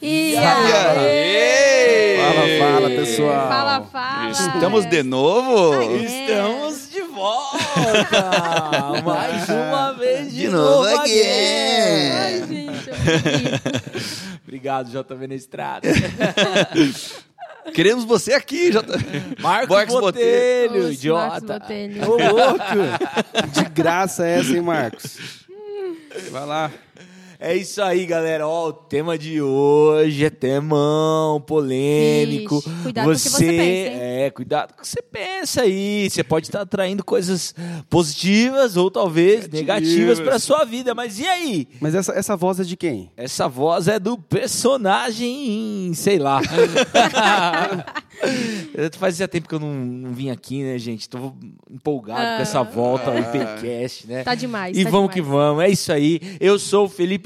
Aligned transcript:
E 0.00 0.36
aí? 0.36 2.16
Fala, 2.18 2.58
fala, 2.58 2.90
pessoal. 2.90 3.48
Fala, 3.48 3.80
fala. 3.90 4.30
Estamos 4.30 4.84
de 4.86 5.02
novo? 5.02 5.72
Ai, 5.72 6.04
Estamos 6.04 6.90
de 6.90 7.00
volta! 7.02 7.58
Mais 9.04 9.48
uma 9.48 9.92
vez 9.92 10.30
de, 10.30 10.40
De 10.42 10.48
novo 10.48 10.84
novo 10.84 11.00
aqui. 11.00 11.22
Ai, 11.22 12.44
gente. 12.46 12.90
Obrigado, 14.44 14.90
JV 14.90 15.26
na 15.26 15.34
estrada. 15.34 15.88
Queremos 17.74 18.04
você 18.04 18.32
aqui, 18.34 18.70
J. 18.70 18.86
Marcos, 19.40 19.74
Marcos 19.76 19.94
Botelho, 20.00 20.84
Oxe, 20.84 20.92
idiota. 20.94 21.28
Marcos 21.28 21.48
Botelho. 21.48 22.02
Ô, 22.10 22.16
louco! 22.16 23.50
De 23.52 23.64
graça 23.70 24.26
essa, 24.26 24.52
hein, 24.52 24.60
Marcos? 24.60 25.16
Vai 26.30 26.46
lá. 26.46 26.70
É 27.38 27.54
isso 27.54 27.82
aí, 27.82 28.06
galera. 28.06 28.48
Ó, 28.48 28.68
o 28.68 28.72
tema 28.72 29.18
de 29.18 29.40
hoje 29.42 30.24
é 30.24 30.30
temão 30.30 31.40
polêmico. 31.40 32.58
Ixi, 32.58 32.70
cuidado 32.82 33.04
com 33.04 33.10
o 33.10 33.14
que 33.14 33.20
você 33.20 33.46
pensa, 33.46 33.54
hein? 33.54 33.98
É, 34.00 34.30
cuidado 34.30 34.74
com 34.74 34.80
o 34.80 34.82
que 34.82 34.88
você 34.88 35.02
pensa 35.02 35.62
aí. 35.62 36.10
Você 36.10 36.24
pode 36.24 36.46
estar 36.46 36.62
atraindo 36.62 37.04
coisas 37.04 37.54
positivas 37.90 38.76
ou 38.76 38.90
talvez 38.90 39.48
negativas 39.48 40.18
para 40.18 40.38
sua 40.38 40.64
vida. 40.64 40.94
Mas 40.94 41.18
e 41.18 41.26
aí? 41.26 41.68
Mas 41.80 41.94
essa, 41.94 42.12
essa 42.12 42.36
voz 42.36 42.58
é 42.60 42.64
de 42.64 42.76
quem? 42.76 43.10
Essa 43.16 43.48
voz 43.48 43.86
é 43.88 43.98
do 43.98 44.16
personagem, 44.16 45.92
sei 45.94 46.18
lá. 46.18 46.40
Fazia 48.98 49.28
tempo 49.28 49.48
que 49.48 49.54
eu 49.54 49.60
não, 49.60 49.74
não 49.74 50.12
vim 50.12 50.30
aqui, 50.30 50.62
né, 50.62 50.78
gente? 50.78 51.08
Tô 51.08 51.34
empolgado 51.70 52.36
com 52.36 52.42
essa 52.42 52.62
volta 52.62 53.10
ao 53.10 53.18
IPCast, 53.18 54.06
né? 54.06 54.24
Tá 54.24 54.34
demais. 54.34 54.76
E 54.76 54.84
tá 54.84 54.90
vamos 54.90 55.14
demais. 55.14 55.14
que 55.14 55.20
vamos, 55.20 55.64
é 55.64 55.68
isso 55.68 55.92
aí. 55.92 56.20
Eu 56.40 56.58
sou 56.58 56.86
o 56.86 56.88
Felipe 56.88 57.25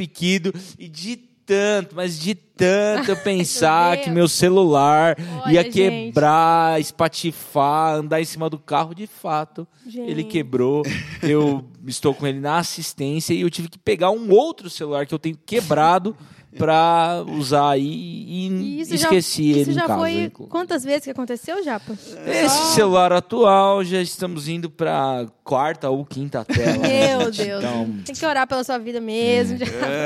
E 0.78 0.88
de 0.88 1.16
tanto, 1.16 1.96
mas 1.96 2.18
de 2.18 2.34
tanto 2.34 3.10
eu 3.10 3.16
pensar 3.24 3.95
Deus. 3.96 4.04
que 4.04 4.10
meu 4.10 4.28
celular 4.28 5.16
Olha, 5.42 5.52
ia 5.52 5.62
gente. 5.65 5.73
quebrar, 5.73 6.80
espatifar, 6.80 7.96
andar 7.96 8.20
em 8.20 8.24
cima 8.24 8.48
do 8.48 8.59
carro, 8.59 8.95
de 8.95 9.07
fato, 9.09 9.66
ele 9.84 10.23
Gente. 10.23 10.24
quebrou. 10.24 10.84
Eu 11.20 11.65
estou 11.88 12.15
com 12.15 12.24
ele 12.26 12.38
na 12.38 12.59
assistência 12.59 13.34
e 13.34 13.40
eu 13.40 13.51
tive 13.51 13.68
que 13.68 13.79
pegar 13.79 14.10
um 14.12 14.30
outro 14.30 14.70
celular 14.70 15.07
que 15.07 15.15
eu 15.15 15.18
tenho 15.18 15.37
quebrado 15.45 16.16
pra 16.59 17.24
usar 17.29 17.70
aí 17.70 17.84
e 17.87 18.48
E 18.48 18.80
isso 18.80 18.96
já- 18.96 19.04
esqueci 19.04 19.51
isso 19.51 19.70
ele 19.70 19.73
já 19.73 19.87
casa. 19.87 19.98
foi 20.01 20.30
quantas 20.48 20.82
vezes 20.84 21.04
que 21.04 21.10
aconteceu, 21.10 21.62
Japa? 21.62 21.92
Esse 22.26 22.74
celular 22.74 23.12
atual 23.12 23.84
já 23.84 24.01
estamos 24.01 24.48
indo 24.48 24.68
pra 24.68 25.26
quarta 25.45 25.88
ou 25.90 26.04
quinta 26.04 26.45
tela. 26.45 26.76
né, 26.79 27.16
Meu? 27.18 27.30
Deus. 27.30 27.38
Então, 27.62 27.88
Tem 28.04 28.15
que 28.15 28.26
orar 28.26 28.46
pela 28.46 28.65
sua 28.65 28.79
vida 28.79 29.01
mesmo. 29.01 29.59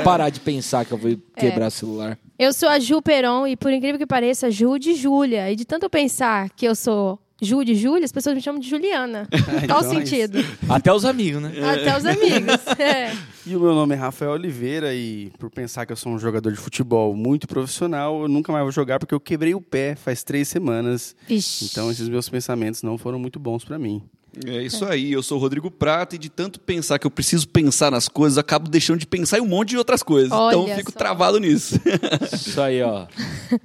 parar 0.03 0.29
de 0.29 0.39
pensar 0.39 0.85
que 0.85 0.91
eu 0.91 0.97
vou 0.97 1.11
É. 1.11 1.15
quebrar 1.39 1.69
celular. 1.69 2.17
Eu 2.37 2.51
sou 2.53 2.67
a 2.67 2.79
Ju 2.79 3.01
Peron 3.01 3.47
e, 3.47 3.55
por 3.55 3.71
incrível 3.71 3.97
que 3.97 4.05
pareça, 4.05 4.51
Ju 4.51 4.77
de 4.77 4.93
Júlia. 4.93 5.49
E 5.51 5.55
de 5.55 5.63
tanto 5.65 5.83
eu 5.83 5.89
pensar 5.89 6.49
que 6.49 6.65
eu 6.65 6.75
sou 6.75 7.17
Ju 7.41 7.63
de 7.65 7.75
Júlia, 7.75 8.05
as 8.05 8.11
pessoas 8.11 8.35
me 8.35 8.41
chamam 8.41 8.61
de 8.61 8.69
Juliana. 8.69 9.27
Qual 9.67 9.81
Então 9.81 9.81
o 9.81 9.85
é 9.85 9.89
sentido? 10.05 10.39
Até 10.69 10.93
os 10.93 11.03
amigos, 11.03 11.41
né? 11.41 11.51
Até 11.69 11.97
os 11.97 12.05
amigos. 12.05 12.55
É. 12.79 13.11
E 13.45 13.55
o 13.55 13.59
meu 13.59 13.73
nome 13.73 13.93
é 13.93 13.97
Rafael 13.97 14.31
Oliveira 14.31 14.93
e 14.93 15.31
por 15.37 15.49
pensar 15.49 15.85
que 15.85 15.91
eu 15.91 15.95
sou 15.95 16.11
um 16.11 16.19
jogador 16.19 16.51
de 16.51 16.57
futebol 16.57 17.15
muito 17.15 17.47
profissional, 17.47 18.23
eu 18.23 18.27
nunca 18.27 18.51
mais 18.51 18.63
vou 18.63 18.71
jogar 18.71 18.99
porque 18.99 19.13
eu 19.13 19.19
quebrei 19.19 19.53
o 19.53 19.61
pé 19.61 19.95
faz 19.95 20.23
três 20.23 20.47
semanas. 20.47 21.15
Vixe. 21.27 21.65
Então 21.65 21.89
esses 21.91 22.09
meus 22.09 22.27
pensamentos 22.27 22.81
não 22.83 22.97
foram 22.97 23.19
muito 23.19 23.39
bons 23.39 23.63
pra 23.63 23.77
mim. 23.77 24.01
É 24.45 24.61
isso 24.61 24.83
aí, 24.85 25.11
eu 25.13 25.23
sou 25.23 25.37
o 25.37 25.41
Rodrigo 25.41 25.71
Prata 25.71 26.15
e 26.15 26.17
de 26.17 26.29
tanto 26.29 26.59
pensar 26.59 26.99
que 26.99 27.07
eu 27.07 27.11
preciso 27.11 27.47
pensar 27.47 27.89
nas 27.89 28.09
coisas, 28.09 28.37
acabo 28.37 28.69
deixando 28.69 28.99
de 28.99 29.07
pensar 29.07 29.37
em 29.37 29.41
um 29.41 29.47
monte 29.47 29.69
de 29.69 29.77
outras 29.77 30.03
coisas. 30.03 30.31
Olha 30.31 30.55
então 30.55 30.67
eu 30.67 30.75
fico 30.75 30.91
só. 30.91 30.97
travado 30.97 31.39
nisso. 31.39 31.79
Isso 32.33 32.59
aí, 32.59 32.81
ó. 32.81 33.07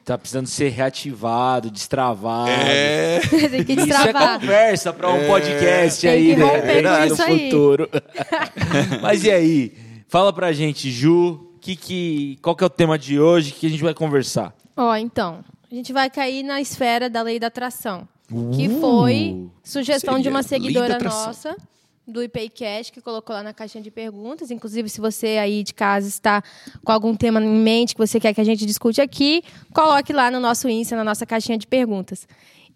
Tá 0.04 0.16
precisando 0.16 0.46
ser 0.46 0.68
reativado, 0.68 1.70
destravado. 1.70 2.50
É. 2.50 3.20
Tem 3.50 3.64
que 3.64 3.72
Isso 3.72 3.82
é 3.82 3.86
destravar. 3.86 4.40
conversa 4.40 4.92
pra 4.92 5.10
um 5.10 5.26
podcast 5.26 6.00
Tem 6.00 6.10
aí, 6.10 6.26
que 6.34 6.36
né? 6.36 6.44
romper 6.44 6.82
com 6.82 7.14
no 7.16 7.22
aí. 7.22 7.44
futuro. 7.50 7.90
Mas 9.02 9.24
e 9.24 9.30
aí? 9.30 9.72
Fala 10.08 10.32
pra 10.32 10.52
gente, 10.52 10.90
Ju, 10.90 11.52
que, 11.60 11.76
que, 11.76 12.38
qual 12.42 12.54
que 12.54 12.64
é 12.64 12.66
o 12.66 12.70
tema 12.70 12.98
de 12.98 13.18
hoje 13.20 13.52
que 13.52 13.66
a 13.66 13.70
gente 13.70 13.82
vai 13.82 13.94
conversar? 13.94 14.54
Ó, 14.76 14.94
então, 14.96 15.44
a 15.70 15.74
gente 15.74 15.92
vai 15.92 16.08
cair 16.10 16.42
na 16.42 16.60
esfera 16.60 17.08
da 17.08 17.22
lei 17.22 17.38
da 17.38 17.46
atração. 17.48 18.08
Que 18.56 18.68
foi 18.80 19.48
sugestão 19.62 20.18
de 20.20 20.28
uma 20.28 20.42
seguidora 20.42 20.98
nossa, 21.26 21.56
do 22.06 22.22
IPCast, 22.22 22.92
que 22.92 23.00
colocou 23.00 23.34
lá 23.34 23.42
na 23.42 23.52
caixinha 23.52 23.82
de 23.82 23.90
perguntas. 23.90 24.50
Inclusive, 24.50 24.88
se 24.88 25.00
você 25.00 25.38
aí 25.38 25.62
de 25.62 25.72
casa 25.74 26.08
está 26.08 26.42
com 26.84 26.92
algum 26.92 27.14
tema 27.14 27.40
em 27.42 27.48
mente 27.48 27.94
que 27.94 27.98
você 28.00 28.18
quer 28.20 28.32
que 28.34 28.40
a 28.40 28.44
gente 28.44 28.64
discute 28.66 29.00
aqui, 29.00 29.42
coloque 29.74 30.12
lá 30.12 30.30
no 30.30 30.40
nosso 30.40 30.68
Insta, 30.68 30.96
na 30.96 31.04
nossa 31.04 31.24
caixinha 31.26 31.58
de 31.58 31.66
perguntas. 31.66 32.26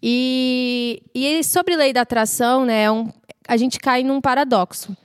E, 0.01 1.01
e 1.13 1.43
sobre 1.43 1.75
lei 1.75 1.91
da 1.93 2.01
atração, 2.01 2.65
né, 2.65 2.83
é 2.83 2.91
um- 2.91 3.09
a 3.47 3.57
gente 3.57 3.79
cai 3.79 4.03
num 4.03 4.21
paradoxo 4.21 4.95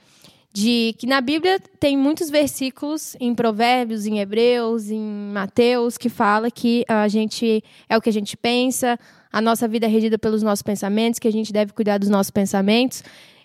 de 0.53 0.93
que 0.97 1.07
na 1.07 1.21
Bíblia 1.21 1.59
tem 1.79 1.97
muitos 1.97 2.29
versículos 2.29 3.15
em 3.19 3.33
Provérbios, 3.33 4.05
em 4.05 4.19
Hebreus, 4.19 4.89
em 4.89 4.99
Mateus 5.33 5.97
que 5.97 6.09
fala 6.09 6.51
que 6.51 6.83
a 6.87 7.07
gente 7.07 7.63
é 7.87 7.97
o 7.97 8.01
que 8.01 8.09
a 8.09 8.13
gente 8.13 8.35
pensa, 8.35 8.99
a 9.31 9.41
nossa 9.41 9.67
vida 9.67 9.85
é 9.85 9.89
regida 9.89 10.17
pelos 10.17 10.43
nossos 10.43 10.61
pensamentos, 10.61 11.19
que 11.19 11.27
a 11.27 11.31
gente 11.31 11.53
deve 11.53 11.73
cuidar 11.73 11.97
dos 11.97 12.09
nossos 12.09 12.31
pensamentos. 12.31 13.03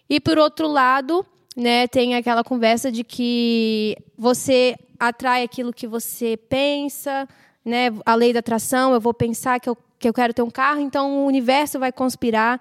E 0.09 0.21
por 0.21 0.39
outro 0.39 0.67
lado, 0.67 1.25
né, 1.57 1.87
tem 1.87 2.15
aquela 2.15 2.43
conversa 2.43 2.91
de 2.91 3.05
que 3.05 3.97
você 4.17 4.77
atrai 4.99 5.43
aquilo 5.43 5.73
que 5.73 5.87
você 5.87 6.37
pensa, 6.37 7.29
né? 7.65 7.93
A 8.05 8.15
lei 8.15 8.33
da 8.33 8.39
atração, 8.39 8.93
eu 8.93 9.01
vou 9.01 9.13
pensar 9.13 9.61
que 9.61 9.69
eu, 9.69 9.77
que 9.99 10.09
eu 10.09 10.15
quero 10.15 10.33
ter 10.33 10.43
um 10.43 10.51
carro, 10.51 10.81
então 10.81 11.25
o 11.25 11.27
universo 11.27 11.79
vai 11.79 11.93
conspirar 11.93 12.61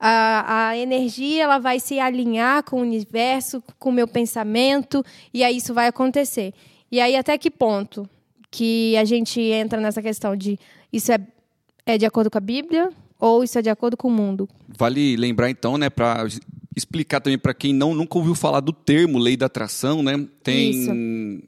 a, 0.00 0.68
a 0.68 0.78
energia 0.78 1.44
ela 1.44 1.58
vai 1.58 1.78
se 1.78 2.00
alinhar 2.00 2.64
com 2.64 2.78
o 2.78 2.80
universo, 2.80 3.62
com 3.78 3.90
o 3.90 3.92
meu 3.92 4.08
pensamento, 4.08 5.04
e 5.32 5.44
aí 5.44 5.58
isso 5.58 5.74
vai 5.74 5.88
acontecer. 5.88 6.54
E 6.90 6.98
aí, 6.98 7.14
até 7.14 7.36
que 7.36 7.50
ponto 7.50 8.08
que 8.50 8.96
a 8.96 9.04
gente 9.04 9.40
entra 9.40 9.78
nessa 9.78 10.00
questão 10.00 10.34
de 10.34 10.58
isso 10.90 11.12
é, 11.12 11.20
é 11.90 11.98
de 11.98 12.06
acordo 12.06 12.30
com 12.30 12.38
a 12.38 12.40
Bíblia 12.40 12.90
ou 13.18 13.44
isso 13.44 13.58
é 13.58 13.62
de 13.62 13.68
acordo 13.70 13.96
com 13.96 14.08
o 14.08 14.10
mundo? 14.10 14.48
Vale 14.78 15.16
lembrar 15.16 15.50
então, 15.50 15.76
né, 15.76 15.90
para 15.90 16.26
explicar 16.76 17.20
também 17.20 17.38
para 17.38 17.52
quem 17.52 17.72
não 17.74 17.94
nunca 17.94 18.16
ouviu 18.18 18.34
falar 18.34 18.60
do 18.60 18.72
termo 18.72 19.18
lei 19.18 19.36
da 19.36 19.46
atração, 19.46 20.02
né? 20.02 20.26
Tem 20.42 21.42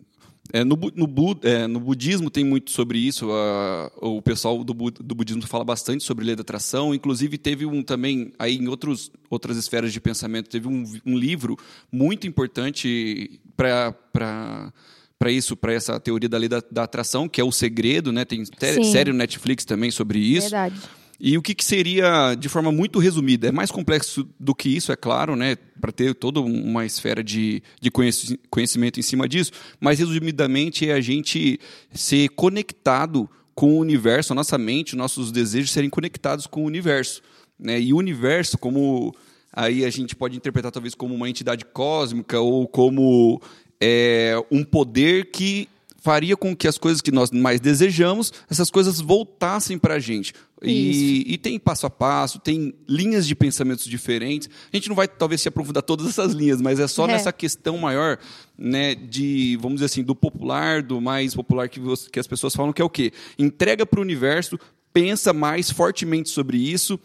é, 0.55 0.65
no, 0.65 0.77
no, 0.95 1.09
é, 1.45 1.67
no 1.67 1.81
budismo 1.81 2.29
tem 2.29 2.45
muito 2.45 2.71
sobre 2.73 2.99
isso. 2.99 3.31
a- 3.33 3.91
o 4.03 4.21
pessoal 4.21 4.63
do, 4.63 4.75
do 4.75 5.15
budismo 5.15 5.41
fala 5.47 5.65
bastante 5.65 6.05
sobre 6.05 6.27
lei 6.27 6.37
da 6.37 6.43
atração. 6.43 6.95
Inclusive 6.95 7.39
teve 7.39 7.65
um 7.65 7.83
também 7.83 8.33
aí 8.39 8.57
em 8.57 8.69
outros, 8.69 9.11
outras 9.31 9.57
esferas 9.57 9.93
de 9.95 10.01
pensamento 10.01 10.51
teve 10.51 10.69
um, 10.69 10.85
um 11.07 11.17
livro 11.17 11.57
muito 11.91 12.27
importante 12.27 13.41
para 13.57 14.73
para 15.23 15.31
isso, 15.31 15.57
para 15.57 15.73
essa 15.73 16.01
teoria 16.01 16.29
da 16.29 16.37
lei 16.37 16.49
da, 16.49 16.61
da 16.69 16.83
atração, 16.83 17.29
que 17.29 17.41
é 17.41 17.45
o 17.45 17.53
segredo, 17.53 18.11
né? 18.11 18.25
Tem 18.25 18.45
Sim. 18.45 18.83
série 18.83 19.13
no 19.13 19.19
Netflix 19.19 19.65
também 19.65 19.89
sobre 19.89 20.19
isso. 20.19 20.51
Verdade. 20.51 20.75
E 21.21 21.39
o 21.39 21.43
que, 21.43 21.55
que 21.55 21.65
seria, 21.65 22.35
de 22.35 22.49
forma 22.49 22.73
muito 22.73 22.99
resumida, 22.99 23.47
é 23.47 23.53
mais 23.53 23.71
complexo 23.71 24.29
do 24.41 24.53
que 24.53 24.69
isso, 24.69 24.91
é 24.91 24.97
claro, 24.97 25.37
né? 25.37 25.55
Para 25.81 25.93
ter 25.93 26.13
toda 26.17 26.41
uma 26.41 26.85
esfera 26.85 27.23
de, 27.23 27.63
de 27.81 27.89
conheci- 27.89 28.37
conhecimento 28.51 28.99
em 28.99 29.03
cima 29.05 29.29
disso, 29.29 29.53
mas 29.79 30.01
resumidamente 30.01 30.91
é 30.91 30.93
a 30.93 31.01
gente 31.01 31.61
ser 31.95 32.29
conectado 32.31 33.31
com 33.55 33.75
o 33.75 33.79
universo, 33.79 34.33
a 34.33 34.35
nossa 34.35 34.59
mente, 34.59 34.97
nossos 34.97 35.31
desejos 35.31 35.71
serem 35.71 35.89
conectados 35.89 36.49
com 36.49 36.65
o 36.65 36.67
universo. 36.67 37.23
Né? 37.57 37.81
E 37.81 37.93
o 37.93 37.97
universo, 37.97 38.59
como 38.59 39.15
aí 39.53 39.85
a 39.85 39.91
gente 39.91 40.17
pode 40.17 40.37
interpretar 40.37 40.73
talvez 40.73 40.95
como 40.97 41.15
uma 41.15 41.29
entidade 41.29 41.65
cósmica 41.67 42.41
ou 42.41 42.67
como 42.67 43.41
é, 43.85 44.37
um 44.49 44.63
poder 44.63 45.31
que 45.33 45.69
faria 46.01 46.37
com 46.37 46.55
que 46.55 46.67
as 46.69 46.79
coisas 46.79 47.01
que 47.01 47.11
nós 47.11 47.31
mais 47.33 47.61
desejamos, 47.61 48.33
essas 48.51 48.71
coisas 48.71 49.01
voltassem 49.01 49.77
para 49.79 49.95
a 49.95 49.99
gente. 49.99 50.33
E, 50.65 51.25
e 51.27 51.39
tem 51.39 51.59
passo 51.59 51.87
a 51.87 51.91
passo, 51.91 52.39
tem 52.39 52.73
linhas 52.89 53.27
de 53.27 53.35
pensamentos 53.35 53.85
diferentes. 53.85 54.49
A 54.73 54.77
gente 54.77 54.89
não 54.89 54.95
vai 54.95 55.09
talvez 55.09 55.41
se 55.41 55.49
aprofundar 55.49 55.83
todas 55.83 56.07
essas 56.07 56.33
linhas, 56.33 56.61
mas 56.61 56.79
é 56.79 56.87
só 56.87 57.05
É. 57.05 57.09
nessa 57.09 57.33
questão 57.33 57.77
maior, 57.79 58.19
né, 58.57 58.95
de, 58.95 59.57
vamos 59.61 59.77
dizer 59.77 59.87
assim, 59.87 60.03
do 60.05 60.15
popular, 60.15 60.81
do 60.83 61.01
mais 61.01 61.35
popular 61.35 61.69
que, 61.69 61.81
você- 61.81 62.09
que 62.09 62.21
as 62.21 62.27
pessoas 62.29 62.55
falam, 62.55 62.73
que 62.73 62.81
é 62.81 62.85
o 62.85 62.91
quê? 62.91 63.13
Entrega 63.37 63.85
para 63.85 63.99
o 63.99 64.03
universo, 64.03 64.59
pensa 64.93 65.33
mais 65.33 65.71
fortemente 65.71 66.29
sobre 66.31 66.59
isso, 66.59 66.99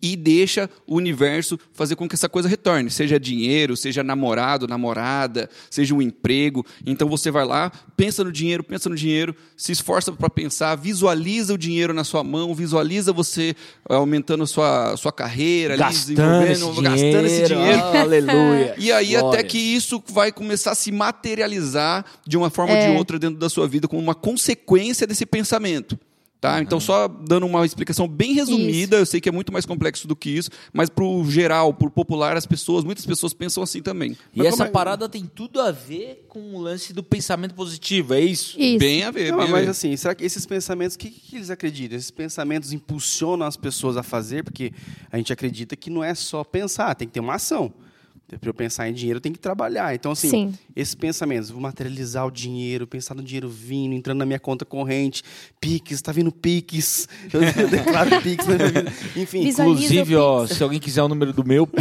e 0.00 0.16
deixa 0.16 0.68
o 0.86 0.96
universo 0.96 1.58
fazer 1.72 1.96
com 1.96 2.08
que 2.08 2.14
essa 2.14 2.28
coisa 2.28 2.48
retorne, 2.48 2.90
seja 2.90 3.18
dinheiro, 3.18 3.76
seja 3.76 4.02
namorado, 4.02 4.66
namorada, 4.66 5.48
seja 5.70 5.94
um 5.94 6.02
emprego. 6.02 6.64
Então 6.86 7.08
você 7.08 7.30
vai 7.30 7.44
lá, 7.44 7.70
pensa 7.96 8.24
no 8.24 8.32
dinheiro, 8.32 8.62
pensa 8.64 8.88
no 8.88 8.96
dinheiro, 8.96 9.34
se 9.56 9.72
esforça 9.72 10.12
para 10.12 10.30
pensar, 10.30 10.74
visualiza 10.76 11.54
o 11.54 11.58
dinheiro 11.58 11.92
na 11.92 12.04
sua 12.04 12.22
mão, 12.24 12.54
visualiza 12.54 13.12
você 13.12 13.54
aumentando 13.88 14.44
a 14.44 14.46
sua, 14.46 14.96
sua 14.96 15.12
carreira, 15.12 15.74
ali, 15.74 15.82
Gastando 15.82 16.42
esse 16.44 16.46
desenvolvendo, 16.46 16.82
gastando 16.82 17.26
esse 17.26 17.42
dinheiro. 17.46 17.82
Aleluia. 17.96 18.74
E 18.78 18.92
aí 18.92 19.10
Glória. 19.12 19.28
até 19.28 19.42
que 19.42 19.58
isso 19.58 20.02
vai 20.08 20.32
começar 20.32 20.72
a 20.72 20.74
se 20.74 20.90
materializar 20.92 22.04
de 22.26 22.36
uma 22.36 22.50
forma 22.50 22.72
ou 22.72 22.78
É. 22.78 22.90
de 22.90 22.96
outra 22.96 23.18
dentro 23.18 23.38
da 23.38 23.48
sua 23.48 23.66
vida 23.68 23.88
como 23.88 24.00
uma 24.00 24.14
consequência 24.14 25.06
desse 25.06 25.26
pensamento. 25.26 25.98
Tá? 26.44 26.60
Então, 26.60 26.78
só 26.78 27.08
dando 27.08 27.46
uma 27.46 27.64
explicação 27.64 28.06
bem 28.06 28.34
resumida, 28.34 28.98
eu 28.98 29.06
sei 29.06 29.18
que 29.18 29.30
é 29.30 29.32
muito 29.32 29.50
mais 29.50 29.64
complexo 29.64 30.06
do 30.06 30.14
que 30.14 30.28
isso, 30.28 30.50
mas 30.74 30.90
pro 30.90 31.24
geral, 31.30 31.72
pro 31.72 31.90
popular, 31.90 32.36
as 32.36 32.44
pessoas, 32.44 32.84
muitas 32.84 33.06
pessoas 33.06 33.32
pensam 33.32 33.62
assim 33.62 33.80
também. 33.80 34.12
E 34.34 34.38
Mas 34.40 34.48
essa 34.48 34.56
como 34.58 34.68
é- 34.68 34.70
parada 34.72 35.08
tem 35.08 35.24
tudo 35.24 35.58
a 35.58 35.70
ver 35.72 36.26
com 36.28 36.54
o 36.54 36.60
lance 36.60 36.92
do 36.92 37.02
pensamento 37.02 37.54
positivo, 37.54 38.12
é 38.12 38.20
isso? 38.20 38.60
Isso. 38.60 38.78
Bem 38.78 39.04
a 39.04 39.10
ver, 39.10 39.30
Não, 39.30 39.38
bem 39.38 39.48
a 39.48 39.50
mas 39.52 39.64
ver. 39.64 39.70
assim, 39.70 39.96
será 39.96 40.14
que 40.14 40.22
esses 40.22 40.44
pensamentos, 40.44 40.96
o 40.96 40.98
que, 40.98 41.08
que 41.10 41.36
eles 41.36 41.48
acreditam? 41.48 41.96
Esses 41.96 42.10
pensamentos 42.10 42.74
impulsionam 42.74 43.46
as 43.46 43.56
pessoas 43.56 43.96
a 43.96 44.02
fazer, 44.02 44.44
porque 44.44 44.70
a 45.10 45.16
gente 45.16 45.32
acredita 45.32 45.74
que 45.74 45.88
não 45.88 46.04
é 46.04 46.14
só 46.14 46.44
pensar, 46.44 46.94
tem 46.94 47.08
que 47.08 47.14
ter 47.14 47.20
uma 47.20 47.36
ação. 47.36 47.72
Para 48.26 48.48
eu 48.48 48.54
pensar 48.54 48.88
em 48.88 48.92
dinheiro, 48.92 49.18
eu 49.18 49.20
tenho 49.20 49.34
que 49.34 49.38
trabalhar. 49.38 49.94
Então, 49.94 50.10
assim, 50.12 50.30
Sim. 50.30 50.54
esses 50.74 50.94
pensamentos, 50.94 51.50
vou 51.50 51.60
materializar 51.60 52.26
o 52.26 52.30
dinheiro, 52.30 52.86
pensar 52.86 53.14
no 53.14 53.22
dinheiro 53.22 53.48
vindo, 53.48 53.94
entrando 53.94 54.18
na 54.18 54.26
minha 54.26 54.40
conta 54.40 54.64
corrente, 54.64 55.22
Pix, 55.60 55.92
está 55.92 56.10
vindo 56.10 56.32
Pix, 56.32 57.06
eu 57.32 57.68
declaro 57.68 58.22
Pix 58.22 58.46
na 58.46 58.54
minha 58.56 58.68
vida. 58.68 58.92
Enfim, 59.14 59.44
Visualiza 59.44 59.84
Inclusive, 59.84 60.16
ó, 60.16 60.42
Pix. 60.42 60.56
se 60.56 60.62
alguém 60.62 60.80
quiser 60.80 61.02
o 61.02 61.08
número 61.08 61.32
do 61.32 61.44
meu, 61.44 61.68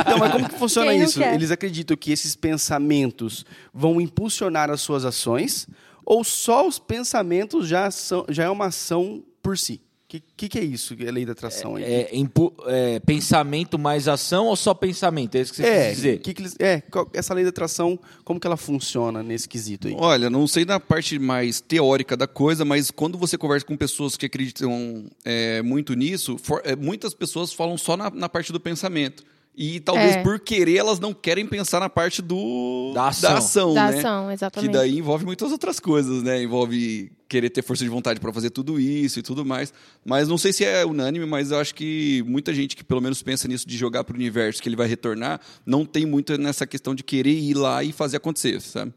Então, 0.00 0.18
mas 0.18 0.32
como 0.32 0.48
que 0.48 0.58
funciona 0.58 0.94
isso? 0.94 1.18
quer? 1.18 1.34
Eles 1.34 1.50
acreditam 1.50 1.96
que 1.96 2.12
esses 2.12 2.36
pensamentos 2.36 3.44
vão 3.72 4.00
impulsionar 4.00 4.70
as 4.70 4.80
suas 4.80 5.04
ações 5.04 5.66
ou 6.04 6.22
só 6.22 6.66
os 6.66 6.78
pensamentos 6.78 7.66
já, 7.66 7.90
são, 7.90 8.24
já 8.28 8.44
é 8.44 8.50
uma 8.50 8.66
ação 8.66 9.22
por 9.42 9.58
si? 9.58 9.80
O 10.06 10.08
que, 10.08 10.22
que, 10.36 10.48
que 10.48 10.58
é 10.60 10.62
isso, 10.62 10.94
a 11.04 11.10
lei 11.10 11.26
da 11.26 11.32
atração? 11.32 11.74
aí? 11.74 11.82
é, 11.82 12.10
impu- 12.16 12.54
é, 12.66 13.00
pensamento 13.00 13.76
mais 13.76 14.06
ação 14.06 14.46
ou 14.46 14.54
só 14.54 14.72
pensamento? 14.72 15.34
É 15.34 15.40
isso 15.40 15.50
que 15.52 15.56
você 15.56 15.66
É, 15.66 15.88
quis 15.88 15.96
dizer? 15.96 16.18
que 16.20 16.32
que 16.32 16.42
eles- 16.42 16.54
é, 16.60 16.80
qual- 16.80 17.10
essa 17.12 17.34
lei 17.34 17.42
da 17.42 17.50
atração, 17.50 17.98
como 18.24 18.38
que 18.38 18.46
ela 18.46 18.56
funciona 18.56 19.20
nesse 19.20 19.48
quesito 19.48 19.88
aí? 19.88 19.96
Olha, 19.98 20.30
não 20.30 20.46
sei 20.46 20.64
na 20.64 20.78
parte 20.78 21.18
mais 21.18 21.60
teórica 21.60 22.16
da 22.16 22.28
coisa, 22.28 22.64
mas 22.64 22.88
quando 22.92 23.18
você 23.18 23.36
conversa 23.36 23.66
com 23.66 23.76
pessoas 23.76 24.16
que 24.16 24.26
acreditam 24.26 25.06
é, 25.24 25.60
muito 25.62 25.92
nisso, 25.94 26.38
for- 26.38 26.62
é, 26.64 26.76
muitas 26.76 27.12
pessoas 27.12 27.52
falam 27.52 27.76
só 27.76 27.96
na, 27.96 28.08
na 28.08 28.28
parte 28.28 28.52
do 28.52 28.60
pensamento. 28.60 29.24
E 29.58 29.80
talvez 29.80 30.16
É. 30.16 30.22
por 30.22 30.38
querer 30.38 30.76
elas 30.76 31.00
não 31.00 31.14
querem 31.14 31.46
pensar 31.46 31.80
na 31.80 31.88
parte 31.88 32.20
do 32.20 32.92
Da 32.94 33.08
ação. 33.08 33.72
Da 33.72 33.90
né? 33.90 33.98
ação, 33.98 34.26
Que 34.26 34.32
exatamente. 34.34 34.70
daí 34.72 34.98
envolve 34.98 35.24
muitas 35.24 35.50
outras 35.50 35.80
coisas, 35.80 36.22
né? 36.22 36.42
Envolve 36.42 37.10
querer 37.26 37.48
ter 37.48 37.62
força 37.62 37.82
de 37.82 37.88
vontade 37.88 38.20
para 38.20 38.30
fazer 38.34 38.50
tudo 38.50 38.78
isso 38.78 39.18
e 39.18 39.22
tudo 39.22 39.46
mais. 39.46 39.72
Mas 40.04 40.28
não 40.28 40.36
sei 40.36 40.52
se 40.52 40.62
é 40.62 40.84
unânime, 40.84 41.24
mas 41.24 41.50
eu 41.50 41.58
acho 41.58 41.74
que 41.74 42.22
muita 42.26 42.52
gente 42.54 42.76
que 42.76 42.84
pelo 42.84 43.00
menos 43.00 43.22
pensa 43.22 43.48
nisso 43.48 43.66
de 43.66 43.78
jogar 43.78 44.04
para 44.04 44.12
o 44.12 44.16
universo 44.16 44.62
que 44.62 44.68
ele 44.68 44.76
vai 44.76 44.86
retornar, 44.86 45.40
não 45.64 45.86
tem 45.86 46.04
muito 46.04 46.36
nessa 46.36 46.66
questão 46.66 46.94
de 46.94 47.02
querer 47.02 47.32
ir 47.32 47.54
lá 47.54 47.82
e 47.82 47.92
fazer 47.92 48.18
acontecer, 48.18 48.60
sabe? 48.60 48.92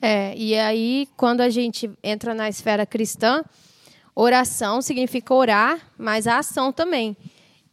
É, 0.00 0.36
e 0.36 0.54
aí, 0.54 1.08
quando 1.16 1.40
a 1.40 1.50
gente 1.50 1.90
entra 2.04 2.32
na 2.32 2.48
esfera 2.48 2.86
cristã, 2.86 3.42
oração 4.14 4.80
significa 4.80 5.34
orar, 5.34 5.80
mas 5.98 6.26
a 6.26 6.38
ação 6.38 6.72
também. 6.72 7.16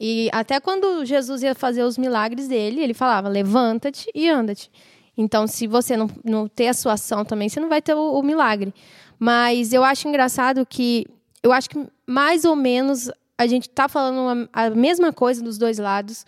E 0.06 0.28
até 0.34 0.60
quando 0.60 1.06
Jesus 1.06 1.44
ia 1.44 1.56
fazer 1.56 1.82
os 1.82 1.98
milagres 1.98 2.50
dele, 2.50 2.82
ele 2.82 2.94
falava: 2.94 3.30
levanta-te 3.30 4.12
e 4.14 4.30
anda-te. 4.30 4.70
Então, 5.18 5.48
se 5.48 5.66
você 5.66 5.96
não, 5.96 6.10
não 6.26 6.46
ter 6.46 6.68
a 6.68 6.74
sua 6.74 6.94
ação 6.94 7.24
também, 7.24 7.48
você 7.48 7.58
não 7.62 7.70
vai 7.70 7.82
ter 7.82 7.94
o, 7.94 8.20
o 8.20 8.22
milagre. 8.22 8.74
Mas 9.18 9.72
eu 9.72 9.82
acho 9.82 10.06
engraçado 10.10 10.66
que, 10.66 11.08
eu 11.42 11.54
acho 11.54 11.70
que 11.70 11.88
mais 12.06 12.44
ou 12.44 12.54
menos 12.54 13.10
a 13.38 13.48
gente 13.48 13.70
está 13.70 13.88
falando 13.88 14.50
a, 14.52 14.70
mesma 14.72 15.14
coisa 15.14 15.42
dos 15.42 15.58
dois 15.58 15.78
lados, 15.78 16.26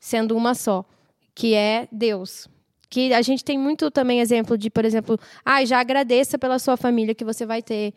sendo 0.00 0.36
uma 0.36 0.52
só, 0.52 0.84
que 1.32 1.54
é 1.54 1.86
Deus. 1.92 2.48
Que 2.90 3.14
a 3.14 3.22
gente 3.22 3.44
tem 3.44 3.56
muito 3.56 3.88
também 3.88 4.18
exemplo 4.18 4.58
de, 4.58 4.68
por 4.68 4.84
exemplo, 4.84 5.16
ah, 5.44 5.64
já 5.64 5.78
agradeça 5.78 6.36
pela 6.38 6.58
sua 6.58 6.76
família 6.76 7.14
que 7.14 7.24
você 7.24 7.46
vai 7.46 7.62
ter 7.62 7.94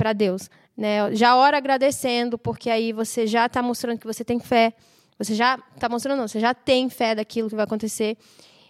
para 0.00 0.14
Deus. 0.14 0.48
Né? 0.74 1.14
Já 1.14 1.36
ora 1.36 1.58
agradecendo, 1.58 2.38
porque 2.38 2.70
aí 2.70 2.90
você 2.90 3.26
já 3.26 3.44
está 3.44 3.62
mostrando 3.62 3.98
que 3.98 4.06
você 4.06 4.24
tem 4.24 4.40
fé. 4.40 4.72
Você 5.18 5.34
já 5.34 5.58
está 5.74 5.90
mostrando, 5.90 6.20
não, 6.20 6.26
você 6.26 6.40
já 6.40 6.54
tem 6.54 6.88
fé 6.88 7.14
daquilo 7.14 7.50
que 7.50 7.54
vai 7.54 7.64
acontecer. 7.64 8.16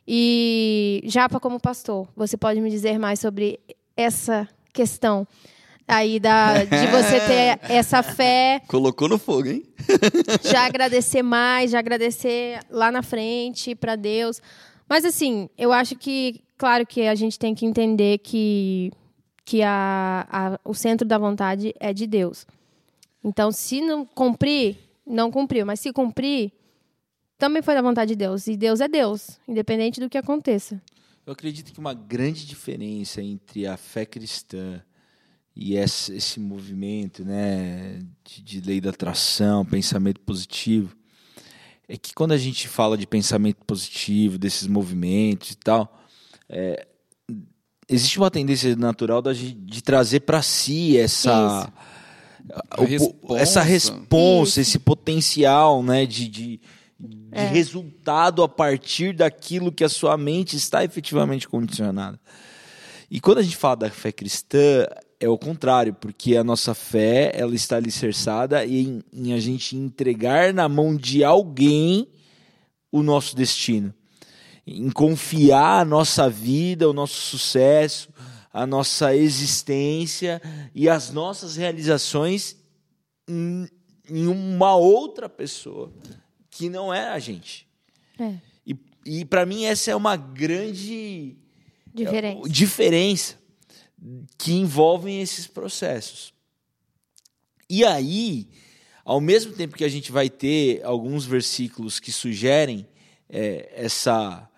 E 0.07 1.01
Japa, 1.05 1.39
como 1.39 1.61
pastor, 1.61 2.09
você 2.17 2.37
pode 2.37 2.61
me 2.61 2.69
dizer 2.69 2.99
mais 2.99 3.21
sobre 3.21 3.61
essa 3.97 4.49
questão 4.73 5.25
aí 5.87 6.19
da, 6.19 6.65
de 6.65 6.87
você 6.89 7.21
ter 7.21 7.61
essa 7.73 8.03
fé 8.03 8.61
Colocou 8.67 9.09
no 9.09 9.19
fogo, 9.19 9.49
hein? 9.49 9.63
já 10.43 10.67
agradecer 10.67 11.23
mais, 11.23 11.71
já 11.71 11.79
agradecer 11.79 12.59
lá 12.69 12.91
na 12.91 13.03
frente 13.03 13.77
para 13.77 13.95
Deus. 13.95 14.43
Mas 14.89 15.05
assim, 15.05 15.49
eu 15.57 15.73
acho 15.73 15.95
que, 15.95 16.43
claro 16.59 16.85
que 16.85 17.03
a 17.03 17.15
gente 17.15 17.39
tem 17.39 17.55
que 17.55 17.65
entender 17.65 18.19
que, 18.19 18.91
que 19.51 19.63
a, 19.65 20.29
a- 20.31 20.61
o 20.65 20.73
centro 20.73 21.05
da 21.05 21.19
vontade 21.19 21.75
é 21.81 21.93
de 21.93 22.07
Deus. 22.07 22.47
Então, 23.25 23.51
se 23.51 23.81
não 23.81 24.07
cumprir, 24.07 24.77
não 25.05 25.29
cumpriu. 25.29 25.67
Mas 25.67 25.81
se 25.81 25.93
cumprir, 25.93 26.53
também 27.37 27.61
foi 27.61 27.75
da 27.75 27.83
vontade 27.83 28.11
de 28.11 28.17
Deus. 28.17 28.47
E 28.47 28.57
Deus 28.57 28.81
é 28.81 28.87
Deus, 28.87 29.41
independente 29.49 29.99
do 29.99 30.09
que 30.09 30.17
aconteça. 30.17 30.81
Eu 31.27 31.33
acredito 31.33 31.73
que 31.73 31.81
uma 31.81 31.93
grande 31.93 32.47
diferença 32.47 33.21
entre 33.21 33.67
a 33.67 33.77
fé 33.77 34.07
cristã 34.07 34.81
e 35.57 35.75
esse, 35.75 36.15
esse 36.15 36.39
movimento 36.39 37.25
né, 37.25 37.99
de, 38.25 38.43
de 38.43 38.61
lei 38.61 38.81
da 38.81 38.91
atração, 38.91 39.65
pensamento 39.67 40.21
positivo, 40.21 40.97
é 41.89 41.97
que 41.97 42.15
quando 42.15 42.31
a 42.33 42.39
gente 42.39 42.69
fala 42.69 42.97
de 42.97 43.05
pensamento 43.05 43.65
positivo, 43.67 44.39
desses 44.39 44.69
movimentos 44.69 45.51
e 45.51 45.57
tal, 45.57 46.01
é, 46.49 46.87
existe 47.91 48.19
uma 48.19 48.31
tendência 48.31 48.75
natural 48.77 49.21
da 49.21 49.33
de 49.33 49.83
trazer 49.83 50.21
para 50.21 50.41
si 50.43 50.97
essa 50.97 51.71
o- 52.79 52.85
responsa. 52.85 53.41
essa 53.43 53.63
responsa, 53.63 54.61
Isso. 54.61 54.71
esse 54.71 54.79
potencial 54.79 55.83
né, 55.83 56.07
de, 56.07 56.29
de, 56.29 56.61
de 56.99 57.19
É. 57.33 57.47
resultado 57.47 58.43
a 58.43 58.49
partir 58.49 59.15
daquilo 59.15 59.71
que 59.73 59.85
a 59.85 59.89
sua 59.89 60.17
mente 60.17 60.57
está 60.57 60.85
efetivamente 60.85 61.49
condicionada. 61.49 62.19
E 63.11 63.21
quando 63.21 63.39
a 63.39 63.43
gente 63.43 63.57
fala 63.57 63.77
da 63.77 63.91
fé 63.91 64.13
cristã, 64.13 64.87
é 65.19 65.29
o 65.29 65.37
contrário, 65.37 65.93
porque 65.95 66.37
a 66.37 66.45
nossa 66.45 66.75
fé 66.75 67.33
ela 67.35 67.55
está 67.55 67.77
alicerçada 67.77 68.65
em, 68.65 69.03
em 69.13 69.33
a 69.33 69.41
gente 69.41 69.77
entregar 69.77 70.55
na 70.55 70.69
mão 70.69 70.97
de 70.97 71.23
alguém 71.25 72.09
o 72.93 73.03
nosso 73.03 73.37
destino, 73.37 73.93
em 74.73 74.91
confiar 74.91 75.81
a 75.81 75.85
nossa 75.85 76.31
vida, 76.31 76.89
o 76.89 76.93
nosso 76.93 77.21
sucesso, 77.21 78.09
a 78.53 78.65
nossa 78.65 79.15
existência 79.17 80.41
e 80.73 80.89
as 80.89 81.11
nossas 81.11 81.57
realizações 81.57 82.57
em, 83.29 83.69
em 84.09 84.27
uma 84.29 84.77
outra 84.77 85.29
pessoa 85.29 85.93
que 86.49 86.69
não 86.69 86.95
é 86.95 87.09
a 87.09 87.19
gente. 87.19 87.67
É, 88.19 88.35
E, 88.67 88.77
e 89.05 89.25
para 89.25 89.45
mim 89.45 89.65
essa 89.65 89.91
é 89.91 89.97
uma 89.97 90.17
grande 90.17 91.37
diferente. 91.93 92.49
diferença 92.49 93.41
que 94.39 94.53
envolvem 94.53 95.21
esses 95.21 95.47
processos. 95.47 96.33
E 97.69 97.85
aí, 97.85 98.49
ao 99.05 99.21
mesmo 99.21 99.53
tempo 99.53 99.77
que 99.77 99.85
a 99.85 99.89
gente 99.89 100.11
vai 100.11 100.31
ter 100.31 100.83
alguns 100.85 101.25
versículos 101.25 102.01
que 102.01 102.11
sugerem 102.11 102.87
é, 103.29 103.71
essa, 103.75 104.50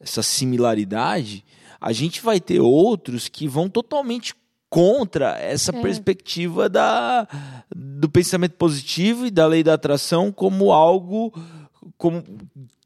essa 0.00 0.22
similaridade, 0.22 1.44
a 1.80 1.92
gente 1.92 2.20
vai 2.20 2.40
ter 2.40 2.60
outros 2.60 3.28
que 3.28 3.46
vão 3.48 3.68
totalmente 3.68 4.34
contra 4.70 5.38
essa 5.38 5.74
É. 5.74 5.80
perspectiva 5.80 6.68
da, 6.68 7.26
do 7.74 8.08
pensamento 8.08 8.52
positivo 8.56 9.26
e 9.26 9.30
da 9.30 9.46
lei 9.46 9.62
da 9.62 9.74
atração 9.74 10.30
como 10.30 10.72
algo 10.72 11.32
como, 11.96 12.22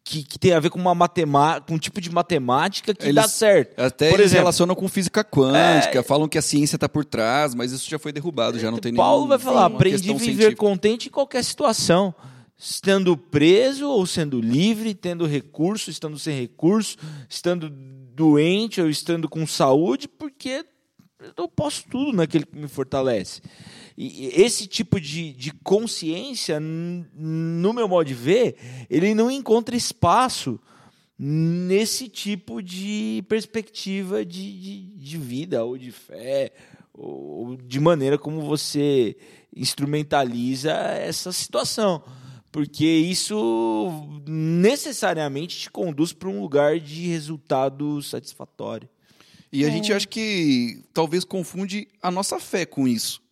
que, 0.04 0.22
que 0.22 0.38
tem 0.38 0.52
a 0.52 0.60
ver 0.60 0.70
com 0.70 0.78
uma 0.78 0.94
matemática, 0.94 1.66
com 1.66 1.74
um 1.74 1.78
tipo 1.78 2.00
de 2.00 2.08
matemática 2.10 2.94
que 2.94 3.04
Eles- 3.06 3.14
dá 3.16 3.26
certo. 3.28 3.78
Até 3.80 4.08
Por 4.10 4.20
eles 4.20 4.26
exemplo, 4.30 4.42
relacionam 4.44 4.74
com 4.74 4.88
física 4.88 5.24
quântica, 5.24 6.02
falam 6.04 6.28
que 6.28 6.38
a 6.38 6.42
ciência 6.42 6.76
está 6.76 6.88
por 6.88 7.04
trás, 7.04 7.54
mas 7.54 7.72
isso 7.72 7.90
já 7.90 7.98
foi 7.98 8.12
derrubado, 8.12 8.58
já 8.58 8.70
não 8.70 8.78
tem 8.78 8.94
Paulo 8.94 9.16
nenhum- 9.26 9.28
vai 9.28 9.38
falar, 9.38 9.66
aprendi 9.66 10.10
a 10.10 10.14
viver 10.14 10.24
científica. 10.24 10.56
contente 10.56 11.08
em 11.08 11.10
qualquer 11.10 11.42
situação. 11.42 12.14
Estando 12.64 13.16
preso 13.16 13.88
ou 13.88 14.06
sendo 14.06 14.40
livre, 14.40 14.94
tendo 14.94 15.26
recurso, 15.26 15.90
estando 15.90 16.16
sem 16.16 16.38
recurso, 16.38 16.96
estando 17.28 17.68
doente 17.68 18.80
ou 18.80 18.88
estando 18.88 19.28
com 19.28 19.44
saúde, 19.44 20.06
porque 20.06 20.64
eu 21.36 21.48
posso 21.48 21.84
tudo 21.90 22.12
naquele 22.12 22.46
que 22.46 22.56
me 22.56 22.68
fortalece. 22.68 23.42
E 23.98 24.26
esse 24.28 24.68
tipo 24.68 25.00
de, 25.00 25.32
de 25.32 25.50
consciência, 25.50 26.60
no 26.60 27.72
meu 27.72 27.88
modo 27.88 28.06
de 28.06 28.14
ver, 28.14 28.54
ele 28.88 29.12
não 29.12 29.28
encontra 29.28 29.74
espaço 29.74 30.60
nesse 31.18 32.08
tipo 32.08 32.62
de 32.62 33.24
perspectiva 33.28 34.24
de, 34.24 34.60
de, 34.60 34.86
de 34.98 35.18
vida 35.18 35.64
ou 35.64 35.76
de 35.76 35.90
fé, 35.90 36.52
ou 36.94 37.56
de 37.56 37.80
maneira 37.80 38.16
como 38.16 38.40
você 38.40 39.16
instrumentaliza 39.52 40.70
essa 40.70 41.32
situação. 41.32 42.04
Porque 42.52 42.84
isso 42.84 44.20
necessariamente 44.28 45.58
te 45.58 45.70
conduz 45.70 46.12
para 46.12 46.28
um 46.28 46.42
lugar 46.42 46.78
de 46.78 47.08
resultado 47.08 48.02
satisfatório. 48.02 48.86
E 49.50 49.64
a 49.64 49.68
é. 49.68 49.70
gente 49.70 49.90
acha 49.90 50.06
que 50.06 50.84
talvez 50.92 51.24
confunde 51.24 51.88
a 52.02 52.10
nossa 52.10 52.38
fé 52.38 52.66
com 52.66 52.86
isso. 52.86 53.22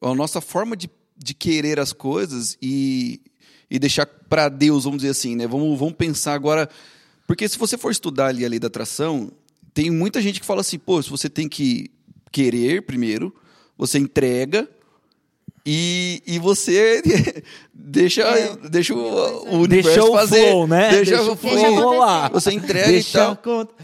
A 0.00 0.14
nossa 0.14 0.40
forma 0.40 0.74
de, 0.74 0.88
de 1.16 1.34
querer 1.34 1.78
as 1.78 1.92
coisas 1.92 2.56
e, 2.62 3.20
e 3.70 3.78
deixar 3.78 4.06
para 4.06 4.48
Deus, 4.48 4.84
vamos 4.84 4.98
dizer 4.98 5.10
assim, 5.10 5.36
né? 5.36 5.46
Vamos, 5.46 5.78
vamos 5.78 5.94
pensar 5.94 6.32
agora. 6.32 6.66
Porque 7.26 7.46
se 7.46 7.58
você 7.58 7.76
for 7.76 7.90
estudar 7.90 8.28
ali 8.28 8.42
a 8.42 8.48
lei 8.48 8.58
da 8.58 8.68
atração, 8.68 9.30
tem 9.74 9.90
muita 9.90 10.20
gente 10.22 10.40
que 10.40 10.46
fala 10.46 10.62
assim, 10.62 10.78
pô, 10.78 11.02
se 11.02 11.10
você 11.10 11.28
tem 11.28 11.46
que 11.46 11.90
querer 12.30 12.82
primeiro, 12.82 13.34
você 13.76 13.98
entrega, 13.98 14.68
e, 15.64 16.22
e 16.26 16.38
você 16.38 17.02
deixa, 17.72 18.22
é. 18.22 18.56
deixa 18.68 18.94
o, 18.94 18.98
o 18.98 19.58
universo 19.60 20.00
deixa 20.00 20.04
o 20.04 20.12
fazer. 20.12 20.48
Flow, 20.48 20.66
né? 20.66 20.90
Deixa, 20.90 21.16
deixa 21.16 21.30
o 21.30 21.36
flow 21.36 21.74
rolar. 21.74 22.30
Você 22.32 22.52
entrega 22.52 22.88
deixa 22.88 23.18
e 23.18 23.22
tal. 23.22 23.36
Conta. 23.36 23.74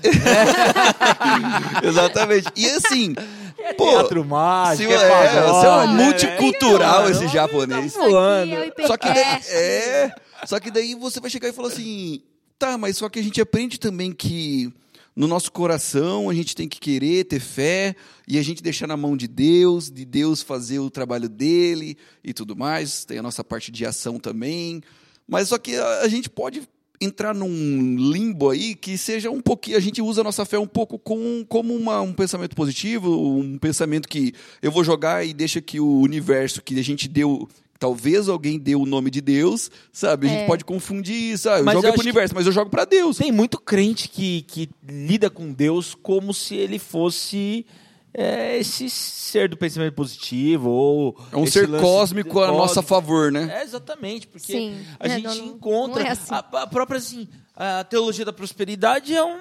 Exatamente. 1.83 2.49
E 2.57 2.67
assim. 2.71 3.15
É 3.61 3.75
pô, 3.75 3.91
teatro 3.91 4.25
mágico, 4.25 4.89
se, 4.89 4.97
é, 4.97 5.03
é, 5.03 5.43
você 5.43 5.67
é 5.67 5.71
um 5.71 5.89
multicultural, 5.89 7.11
esse 7.11 7.25
tá 7.25 7.27
japonês. 7.27 7.93
Tá 7.93 8.01
voando. 8.01 8.55
Só 8.87 8.97
que 8.97 9.09
daí, 9.13 9.41
é, 9.51 10.15
só 10.47 10.61
que 10.61 10.71
daí 10.71 10.95
você 10.95 11.19
vai 11.19 11.29
chegar 11.29 11.49
e 11.49 11.53
falar 11.53 11.67
assim, 11.69 12.23
tá, 12.57 12.79
mas 12.79 12.97
só 12.97 13.09
que 13.09 13.19
a 13.19 13.23
gente 13.23 13.41
aprende 13.41 13.79
também 13.81 14.13
que 14.13 14.73
no 15.19 15.27
nosso 15.27 15.51
coração 15.51 16.31
a 16.31 16.35
gente 16.35 16.55
tem 16.55 16.69
que 16.69 16.79
querer 16.79 17.25
ter 17.25 17.41
fé 17.41 17.97
e 18.29 18.39
a 18.39 18.43
gente 18.43 18.63
deixar 18.63 18.87
na 18.87 18.97
mão 18.97 19.17
de 19.17 19.27
Deus, 19.27 19.91
de 19.91 20.05
Deus 20.05 20.43
fazer 20.43 20.79
o 20.79 20.89
trabalho 20.89 21.29
dele 21.29 21.97
e 22.23 22.33
tudo 22.33 22.55
mais. 22.55 23.05
Tem 23.05 23.19
a 23.19 23.23
nossa 23.23 23.43
parte 23.43 23.73
de 23.73 23.85
ação 23.85 24.21
também. 24.21 24.81
Mas 25.27 25.49
só 25.49 25.59
que 25.59 25.75
a, 25.75 26.07
gente 26.07 26.31
pode 26.31 26.63
entrar 27.01 27.35
num 27.35 27.97
limbo 27.97 28.49
aí 28.49 28.77
que 28.77 28.97
seja 28.97 29.29
um 29.29 29.41
pouquinho. 29.41 29.77
A 29.77 29.81
gente 29.81 30.01
usa 30.01 30.21
a 30.21 30.25
nossa 30.25 30.45
fé 30.45 30.57
um 30.57 30.69
pouco 30.69 30.97
com, 31.01 31.45
como 31.49 31.75
uma, 31.75 32.01
um 32.01 32.13
pensamento 32.13 32.55
positivo, 32.55 33.11
um 33.41 33.59
pensamento 33.59 34.09
que 34.09 34.33
eu 34.63 34.71
vou 34.71 34.85
jogar 34.85 35.27
e 35.27 35.35
deixa 35.35 35.61
que 35.61 35.81
o 35.81 35.99
universo 35.99 36.63
que 36.63 36.79
a 36.79 36.85
gente 36.85 37.09
deu, 37.09 37.49
Talvez 37.79 38.29
alguém 38.29 38.59
dê 38.59 38.75
o 38.75 38.85
nome 38.85 39.09
de 39.09 39.21
Deus, 39.21 39.71
sabe? 39.93 40.27
A 40.27 40.31
gente 40.31 40.43
é. 40.43 40.47
pode 40.47 40.65
confundir, 40.65 41.39
sabe? 41.39 41.61
Eu 41.61 41.81
jogo 41.81 41.93
pro 41.93 42.03
universo, 42.03 42.35
mas 42.35 42.47
eu 42.47 42.53
jogo 42.53 42.71
para 42.71 42.85
Deus. 42.85 43.19
Tem 43.19 43.31
muito 43.31 43.59
crente 43.59 44.09
que, 44.09 44.43
que 44.43 44.69
lida 44.87 45.31
com 45.31 45.53
Deus 45.53 45.95
como 45.95 46.35
se 46.35 46.57
ele 46.57 46.79
fosse 46.79 47.65
é, 48.13 48.59
esse 48.59 48.91
ser 48.91 49.49
do 49.49 49.57
pensamento 49.57 49.95
positivo 49.95 50.71
ou 50.71 51.17
é 51.31 51.37
um 51.37 51.47
ser 51.47 51.69
cósmico 51.69 52.41
a 52.41 52.49
nosso 52.49 52.83
favor, 52.83 53.31
né? 53.31 53.61
É, 53.61 53.63
exatamente, 53.63 54.27
porque 54.27 54.53
Sim. 54.53 54.85
a 54.99 55.07
é, 55.07 55.11
gente 55.11 55.39
não, 55.39 55.47
encontra 55.47 56.03
não 56.03 56.09
é 56.09 56.13
assim. 56.13 56.35
a, 56.35 56.39
a, 56.39 56.67
própria 56.67 56.99
assim, 56.99 57.29
a 57.55 57.85
teologia 57.85 58.25
da 58.25 58.33
prosperidade 58.33 59.15
é 59.15 59.23
um 59.23 59.39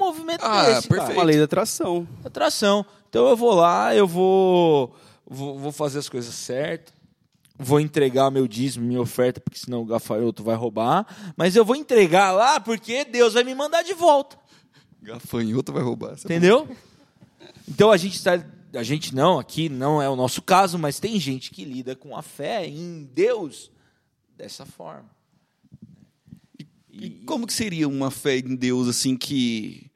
movimento 0.00 0.44
ah, 0.44 0.64
desse, 0.64 0.88
perfeito. 0.88 1.12
Uma 1.12 1.22
lei 1.22 1.38
da 1.38 1.44
atração. 1.44 2.08
Atração. 2.24 2.84
Então 3.08 3.28
eu 3.28 3.36
vou 3.36 3.54
lá, 3.54 3.94
eu 3.94 4.06
vou 4.06 4.92
vou, 5.24 5.56
vou 5.56 5.70
fazer 5.70 6.00
as 6.00 6.08
coisas 6.08 6.34
certas 6.34 6.97
vou 7.58 7.80
entregar 7.80 8.30
meu 8.30 8.46
dízimo, 8.46 8.86
minha 8.86 9.00
oferta, 9.00 9.40
porque 9.40 9.58
senão 9.58 9.82
o 9.82 9.84
gafanhoto 9.84 10.44
vai 10.44 10.54
roubar, 10.54 11.34
mas 11.36 11.56
eu 11.56 11.64
vou 11.64 11.74
entregar 11.74 12.30
lá 12.30 12.60
porque 12.60 13.04
Deus 13.04 13.34
vai 13.34 13.42
me 13.42 13.54
mandar 13.54 13.82
de 13.82 13.94
volta. 13.94 14.38
Gafanhoto 15.02 15.72
vai 15.72 15.82
roubar. 15.82 16.12
Entendeu? 16.12 16.68
Então 17.66 17.90
a 17.90 17.96
gente 17.96 18.14
está. 18.14 18.42
A 18.74 18.82
gente 18.82 19.14
não, 19.14 19.38
aqui 19.38 19.68
não 19.68 20.00
é 20.00 20.08
o 20.08 20.16
nosso 20.16 20.42
caso, 20.42 20.78
mas 20.78 21.00
tem 21.00 21.18
gente 21.18 21.50
que 21.50 21.64
lida 21.64 21.96
com 21.96 22.16
a 22.16 22.22
fé 22.22 22.66
em 22.66 23.04
Deus 23.04 23.70
dessa 24.36 24.66
forma. 24.66 25.08
E, 26.58 26.66
e 27.06 27.10
como 27.24 27.46
que 27.46 27.52
seria 27.52 27.88
uma 27.88 28.10
fé 28.10 28.38
em 28.38 28.54
Deus 28.54 28.88
assim 28.88 29.16
que 29.16 29.90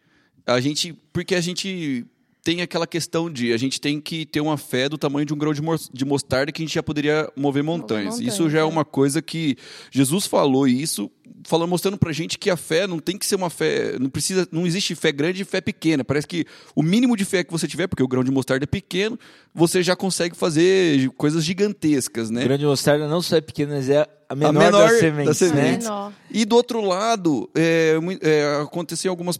a 0.47 0.61
gente. 0.61 0.95
Porque 1.13 1.35
a 1.35 1.41
gente 1.41 2.07
tem 2.45 2.61
aquela 2.61 2.87
questão 2.87 3.31
de 3.31 3.53
a 3.53 3.57
gente 3.57 3.81
tem 3.81 4.01
que 4.01 4.27
ter 4.27 4.41
uma 4.41 4.57
fé 4.57 4.89
do 4.89 4.99
tamanho 4.99 5.25
de 5.25 5.33
um 5.33 5.39
grão 5.39 5.53
de 5.55 6.05
mostarda 6.05 6.51
que 6.51 6.61
a 6.61 6.65
gente 6.65 6.75
já 6.75 6.83
poderia 6.83 7.31
mover 7.37 7.63
montanhas. 7.63 8.15
montanhas 8.15 8.35
isso 8.35 8.51
já 8.51 8.59
é, 8.59 8.63
é 8.63 8.65
uma 8.65 8.85
coisa 8.85 9.23
que 9.23 9.57
Jesus 9.91 10.27
falou 10.27 10.67
isso, 10.67 11.09
falando 11.47 11.71
mostrando 11.71 11.97
pra 11.97 12.13
gente 12.13 12.39
que 12.39 12.51
a 12.51 12.57
fé 12.57 12.87
não 12.87 12.99
tem 12.99 13.17
que 13.17 13.25
ser 13.25 13.37
uma 13.37 13.49
fé, 13.49 13.97
não 13.99 14.11
precisa, 14.11 14.47
não 14.51 14.67
existe 14.67 14.95
fé 14.97 15.13
grande 15.13 15.43
e 15.43 15.45
fé 15.45 15.61
pequena. 15.61 16.03
Parece 16.03 16.27
que 16.27 16.45
o 16.75 16.83
mínimo 16.83 17.17
de 17.17 17.25
fé 17.25 17.45
que 17.45 17.53
você 17.53 17.69
tiver, 17.69 17.87
porque 17.87 18.03
o 18.03 18.09
grão 18.09 18.25
de 18.25 18.31
mostarda 18.33 18.65
é 18.65 18.67
pequeno, 18.67 19.17
você 19.55 19.81
já 19.81 19.95
consegue 19.95 20.37
fazer 20.37 21.09
coisas 21.11 21.45
gigantescas, 21.45 22.29
né? 22.29 22.43
O 22.43 22.45
grão 22.45 22.59
de 22.59 22.67
mostarda 22.67 23.07
não 23.07 23.23
só 23.23 23.37
é 23.37 23.41
pequeno, 23.41 23.73
mas 23.73 23.89
é 23.89 24.05
a 24.29 24.35
menor, 24.35 24.49
a 24.49 24.65
menor 24.65 24.89
das 24.89 24.99
sementes. 24.99 25.27
Das 25.27 25.37
sementes. 25.37 25.89
Né? 25.89 26.13
E 26.31 26.45
do 26.45 26.57
outro 26.57 26.81
lado, 26.81 27.49
é, 27.55 27.99
é, 28.21 28.63
aconteceu 28.63 29.11
algumas 29.11 29.39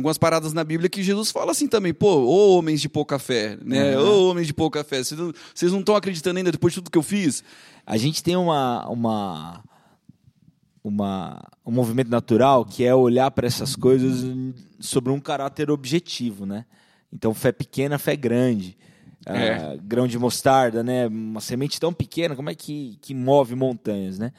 algumas 0.00 0.18
paradas 0.18 0.52
na 0.52 0.64
Bíblia 0.64 0.90
que 0.90 1.02
Jesus 1.02 1.30
fala 1.30 1.52
assim 1.52 1.68
também, 1.68 1.94
pô, 1.94 2.16
ô 2.24 2.56
homens 2.56 2.80
de 2.80 2.88
pouca 2.88 3.18
fé, 3.18 3.56
né? 3.62 3.96
Uhum. 3.96 4.06
Ô 4.06 4.30
homens 4.30 4.46
de 4.46 4.54
pouca 4.54 4.82
fé, 4.82 5.02
vocês 5.02 5.72
não 5.72 5.80
estão 5.80 5.94
acreditando 5.94 6.38
ainda 6.38 6.50
depois 6.50 6.72
de 6.72 6.80
tudo 6.80 6.90
que 6.90 6.98
eu 6.98 7.02
fiz? 7.02 7.44
A 7.86 7.96
gente 7.96 8.22
tem 8.22 8.36
uma, 8.36 8.88
uma, 8.88 9.64
uma 10.82 11.48
um 11.64 11.70
movimento 11.70 12.10
natural 12.10 12.64
que 12.64 12.84
é 12.84 12.94
olhar 12.94 13.30
para 13.30 13.46
essas 13.46 13.76
coisas 13.76 14.24
sobre 14.80 15.12
um 15.12 15.20
caráter 15.20 15.70
objetivo, 15.70 16.44
né? 16.46 16.64
Então, 17.12 17.34
fé 17.34 17.52
pequena, 17.52 17.98
fé 17.98 18.16
grande. 18.16 18.76
Ah, 19.26 19.36
é. 19.36 19.54
Ah, 19.54 19.76
grão 19.82 20.06
de 20.08 20.18
mostarda, 20.18 20.82
né? 20.82 21.06
Uma 21.06 21.40
semente 21.40 21.78
tão 21.78 21.92
pequena, 21.92 22.34
como 22.34 22.48
é 22.48 22.54
que, 22.54 22.98
que 23.02 23.14
move 23.14 23.54
montanhas, 23.54 24.18
né? 24.18 24.32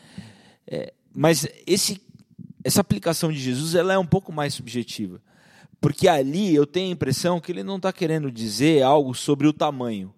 É, 0.65 0.94
mas 1.13 1.48
esse, 1.68 2.01
essa 2.63 2.82
aplicação 2.82 3.32
de 3.32 3.39
Jesus 3.39 3.75
ela 3.75 3.94
é 3.94 3.98
um 3.98 4.06
pouco 4.06 4.32
mais 4.32 4.53
subjetiva. 4.53 5.22
Porque 5.81 6.07
ali 6.07 6.53
eu 6.53 6.67
tenho 6.67 6.89
a 6.89 6.93
impressão 6.93 7.41
que 7.41 7.51
ele 7.51 7.63
não 7.63 7.77
está 7.77 7.91
querendo 7.91 8.31
dizer 8.31 8.83
algo 8.83 9.15
sobre 9.15 9.47
o 9.47 9.51
tamanho, 9.51 10.13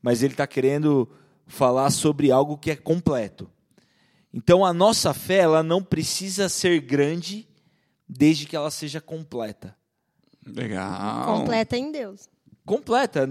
mas 0.00 0.22
ele 0.22 0.34
está 0.34 0.46
querendo 0.46 1.10
falar 1.48 1.90
sobre 1.90 2.30
algo 2.30 2.56
que 2.56 2.70
é 2.70 2.76
completo. 2.76 3.50
Então 4.32 4.64
a 4.64 4.72
nossa 4.72 5.12
fé 5.12 5.38
ela 5.38 5.64
não 5.64 5.82
precisa 5.82 6.48
ser 6.48 6.80
grande 6.80 7.48
desde 8.08 8.46
que 8.46 8.54
ela 8.54 8.70
seja 8.70 9.00
completa. 9.00 9.76
Legal. 10.46 11.38
Completa 11.38 11.76
em 11.76 11.90
Deus. 11.90 12.28
Completa, 12.64 13.28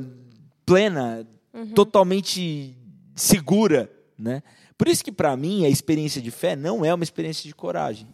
plena, 0.66 1.26
uhum. 1.54 1.70
totalmente 1.70 2.78
segura, 3.16 3.90
né? 4.18 4.44
Por 4.78 4.90
isso 4.90 5.04
que 5.04 5.14
para 5.14 5.36
mim 5.38 5.66
a 5.66 5.70
experiência 5.70 6.22
de 6.22 6.30
fé 6.30 6.58
não 6.58 6.84
é 6.84 6.94
uma 6.94 7.06
experiência 7.06 7.48
de 7.48 7.56
coragem, 7.56 8.08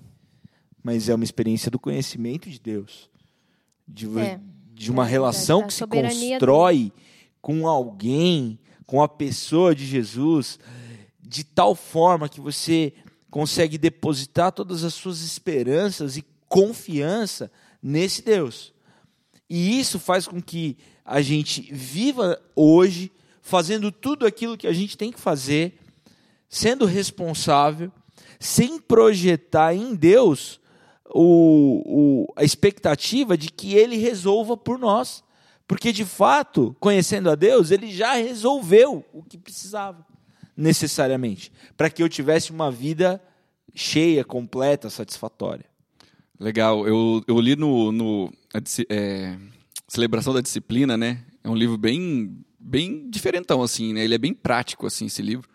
mas 0.84 1.10
é 1.10 1.16
uma 1.16 1.24
experiência 1.24 1.72
do 1.72 1.80
conhecimento 1.80 2.48
de 2.48 2.60
Deus 2.60 3.12
de, 3.88 4.08
é, 4.20 4.40
de 4.74 4.92
uma 4.92 5.08
é 5.08 5.10
relação 5.10 5.68
que 5.68 5.74
se 5.74 5.86
constrói 5.86 6.78
dele. 6.78 6.94
com 7.42 7.68
alguém, 7.68 8.60
com 8.86 9.02
a 9.02 9.08
pessoa 9.08 9.76
de 9.76 9.86
Jesus, 9.86 10.60
de 11.22 11.44
tal 11.44 11.76
forma 11.76 12.30
que 12.30 12.42
você 12.42 12.94
consegue 13.30 13.78
depositar 13.78 14.52
todas 14.52 14.84
as 14.84 14.94
suas 14.94 15.22
esperanças 15.22 16.18
e 16.18 16.26
confiança 16.48 17.52
nesse 17.82 18.22
Deus. 18.22 18.74
E 19.50 19.80
isso 19.80 20.00
faz 20.00 20.28
com 20.28 20.42
que 20.42 20.78
a 21.04 21.22
gente 21.22 21.62
viva 21.74 22.40
hoje 22.56 23.12
fazendo 23.42 23.92
tudo 23.92 24.26
aquilo 24.26 24.58
que 24.58 24.68
a 24.68 24.74
gente 24.74 24.98
tem 24.98 25.12
que 25.12 25.20
fazer, 25.20 25.80
sendo 26.48 26.86
responsável, 26.86 27.92
sem 28.40 28.80
projetar 28.80 29.76
em 29.76 29.96
Deus 29.96 30.60
o, 31.14 31.84
o, 31.86 32.34
a 32.36 32.44
expectativa 32.44 33.38
de 33.38 33.50
que 33.50 33.76
ele 33.76 33.98
resolva 33.98 34.58
por 34.58 34.80
nós. 34.80 35.24
Porque, 35.68 35.94
de 35.94 36.04
fato, 36.04 36.76
conhecendo 36.80 37.30
a 37.30 37.36
Deus, 37.36 37.72
ele 37.72 37.92
já 37.92 38.14
resolveu 38.16 39.06
o 39.14 39.24
que 39.24 39.38
precisava, 39.38 40.06
necessariamente, 40.58 41.52
para 41.78 41.90
que 41.90 42.04
eu 42.04 42.10
tivesse 42.10 42.52
uma 42.52 42.70
vida 42.70 43.22
cheia, 43.74 44.24
completa, 44.26 44.90
satisfatória. 44.90 45.66
Legal. 46.40 46.86
Eu, 46.86 47.24
eu 47.28 47.40
li 47.40 47.56
no, 47.56 47.92
no 47.92 48.34
é, 48.90 49.38
Celebração 49.88 50.34
da 50.34 50.42
Disciplina, 50.42 50.98
né? 50.98 51.24
É 51.44 51.50
um 51.50 51.56
livro 51.56 51.78
bem, 51.78 52.44
bem 52.60 53.10
diferentão, 53.10 53.62
assim, 53.62 53.94
né? 53.94 54.04
Ele 54.04 54.16
é 54.16 54.18
bem 54.18 54.34
prático, 54.34 54.86
assim, 54.86 55.06
esse 55.06 55.22
livro. 55.22 55.50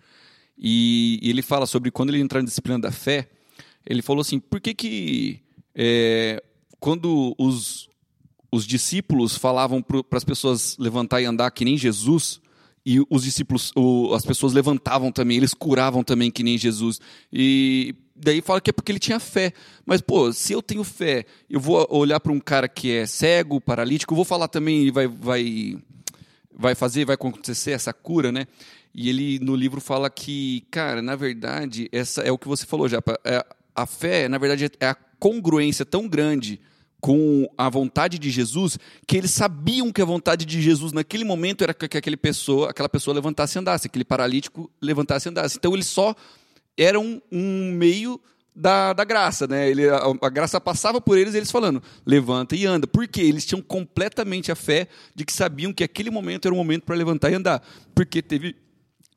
E, 0.56 1.18
e 1.22 1.30
ele 1.30 1.42
fala 1.42 1.66
sobre 1.66 1.90
quando 1.90 2.10
ele 2.10 2.20
entrar 2.20 2.40
na 2.40 2.46
disciplina 2.46 2.78
da 2.78 2.90
fé, 2.90 3.28
ele 3.86 4.02
falou 4.02 4.22
assim, 4.22 4.40
por 4.40 4.60
que 4.60 4.74
que 4.74 5.40
é, 5.80 6.42
quando 6.80 7.36
os, 7.38 7.88
os 8.50 8.66
discípulos 8.66 9.36
falavam 9.36 9.80
para 9.80 10.02
as 10.18 10.24
pessoas 10.24 10.76
levantar 10.76 11.22
e 11.22 11.24
andar 11.24 11.52
que 11.52 11.64
nem 11.64 11.78
Jesus, 11.78 12.40
e 12.84 13.00
os 13.08 13.22
discípulos, 13.22 13.70
o, 13.76 14.12
as 14.12 14.24
pessoas 14.24 14.52
levantavam 14.52 15.12
também, 15.12 15.36
eles 15.36 15.54
curavam 15.54 16.02
também 16.02 16.30
que 16.32 16.42
nem 16.42 16.58
Jesus. 16.58 17.00
E 17.32 17.94
daí 18.16 18.40
fala 18.40 18.60
que 18.60 18.70
é 18.70 18.72
porque 18.72 18.90
ele 18.90 18.98
tinha 18.98 19.20
fé. 19.20 19.52
Mas, 19.86 20.00
pô, 20.00 20.32
se 20.32 20.52
eu 20.52 20.62
tenho 20.62 20.82
fé, 20.82 21.26
eu 21.48 21.60
vou 21.60 21.86
olhar 21.90 22.18
para 22.18 22.32
um 22.32 22.40
cara 22.40 22.66
que 22.66 22.90
é 22.90 23.06
cego, 23.06 23.60
paralítico, 23.60 24.12
eu 24.12 24.16
vou 24.16 24.24
falar 24.24 24.48
também 24.48 24.84
e 24.84 24.90
vai, 24.90 25.06
vai, 25.06 25.76
vai 26.52 26.74
fazer, 26.74 27.04
vai 27.04 27.14
acontecer 27.14 27.72
essa 27.72 27.92
cura, 27.92 28.32
né? 28.32 28.46
E 28.94 29.08
ele 29.08 29.38
no 29.38 29.54
livro 29.54 29.80
fala 29.80 30.08
que, 30.08 30.66
cara, 30.70 31.02
na 31.02 31.14
verdade, 31.14 31.88
essa 31.92 32.22
é 32.22 32.32
o 32.32 32.38
que 32.38 32.48
você 32.48 32.64
falou 32.64 32.88
já. 32.88 33.02
É, 33.22 33.44
a 33.76 33.86
fé, 33.86 34.28
na 34.28 34.38
verdade, 34.38 34.70
é 34.80 34.86
a 34.88 34.94
congruência 35.18 35.84
tão 35.84 36.08
grande 36.08 36.60
com 37.00 37.48
a 37.56 37.68
vontade 37.68 38.18
de 38.18 38.30
Jesus, 38.30 38.78
que 39.06 39.16
eles 39.16 39.30
sabiam 39.30 39.92
que 39.92 40.02
a 40.02 40.04
vontade 40.04 40.44
de 40.44 40.60
Jesus 40.60 40.92
naquele 40.92 41.24
momento 41.24 41.62
era 41.62 41.72
que 41.72 41.96
aquele 41.96 42.16
pessoa, 42.16 42.70
aquela 42.70 42.88
pessoa 42.88 43.14
levantasse 43.14 43.56
e 43.56 43.60
andasse, 43.60 43.86
aquele 43.86 44.04
paralítico 44.04 44.70
levantasse 44.82 45.28
e 45.28 45.30
andasse. 45.30 45.56
Então 45.56 45.74
eles 45.74 45.86
só 45.86 46.14
eram 46.76 47.22
um 47.30 47.72
meio 47.72 48.20
da, 48.54 48.92
da 48.92 49.04
graça, 49.04 49.46
né? 49.46 49.70
Ele, 49.70 49.88
a, 49.88 50.00
a, 50.20 50.28
graça 50.28 50.60
passava 50.60 51.00
por 51.00 51.16
eles, 51.16 51.34
eles 51.34 51.50
falando, 51.50 51.80
levanta 52.04 52.56
e 52.56 52.66
anda. 52.66 52.88
Porque 52.88 53.20
eles 53.20 53.46
tinham 53.46 53.62
completamente 53.62 54.50
a 54.50 54.56
fé 54.56 54.88
de 55.14 55.24
que 55.24 55.32
sabiam 55.32 55.72
que 55.72 55.84
aquele 55.84 56.10
momento 56.10 56.46
era 56.46 56.54
o 56.54 56.56
momento 56.56 56.82
para 56.82 56.96
levantar 56.96 57.30
e 57.30 57.34
andar. 57.34 57.62
Porque 57.94 58.20
teve 58.20 58.56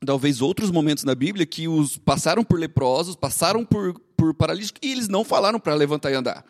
talvez 0.05 0.41
outros 0.41 0.71
momentos 0.71 1.03
na 1.03 1.15
Bíblia 1.15 1.45
que 1.45 1.67
os 1.67 1.97
passaram 1.97 2.43
por 2.43 2.59
leprosos, 2.59 3.15
passaram 3.15 3.65
por, 3.65 3.99
por 4.17 4.33
paralíticos 4.33 4.79
e 4.83 4.91
eles 4.91 5.07
não 5.07 5.23
falaram 5.23 5.59
para 5.59 5.75
levantar 5.75 6.11
e 6.11 6.15
andar, 6.15 6.45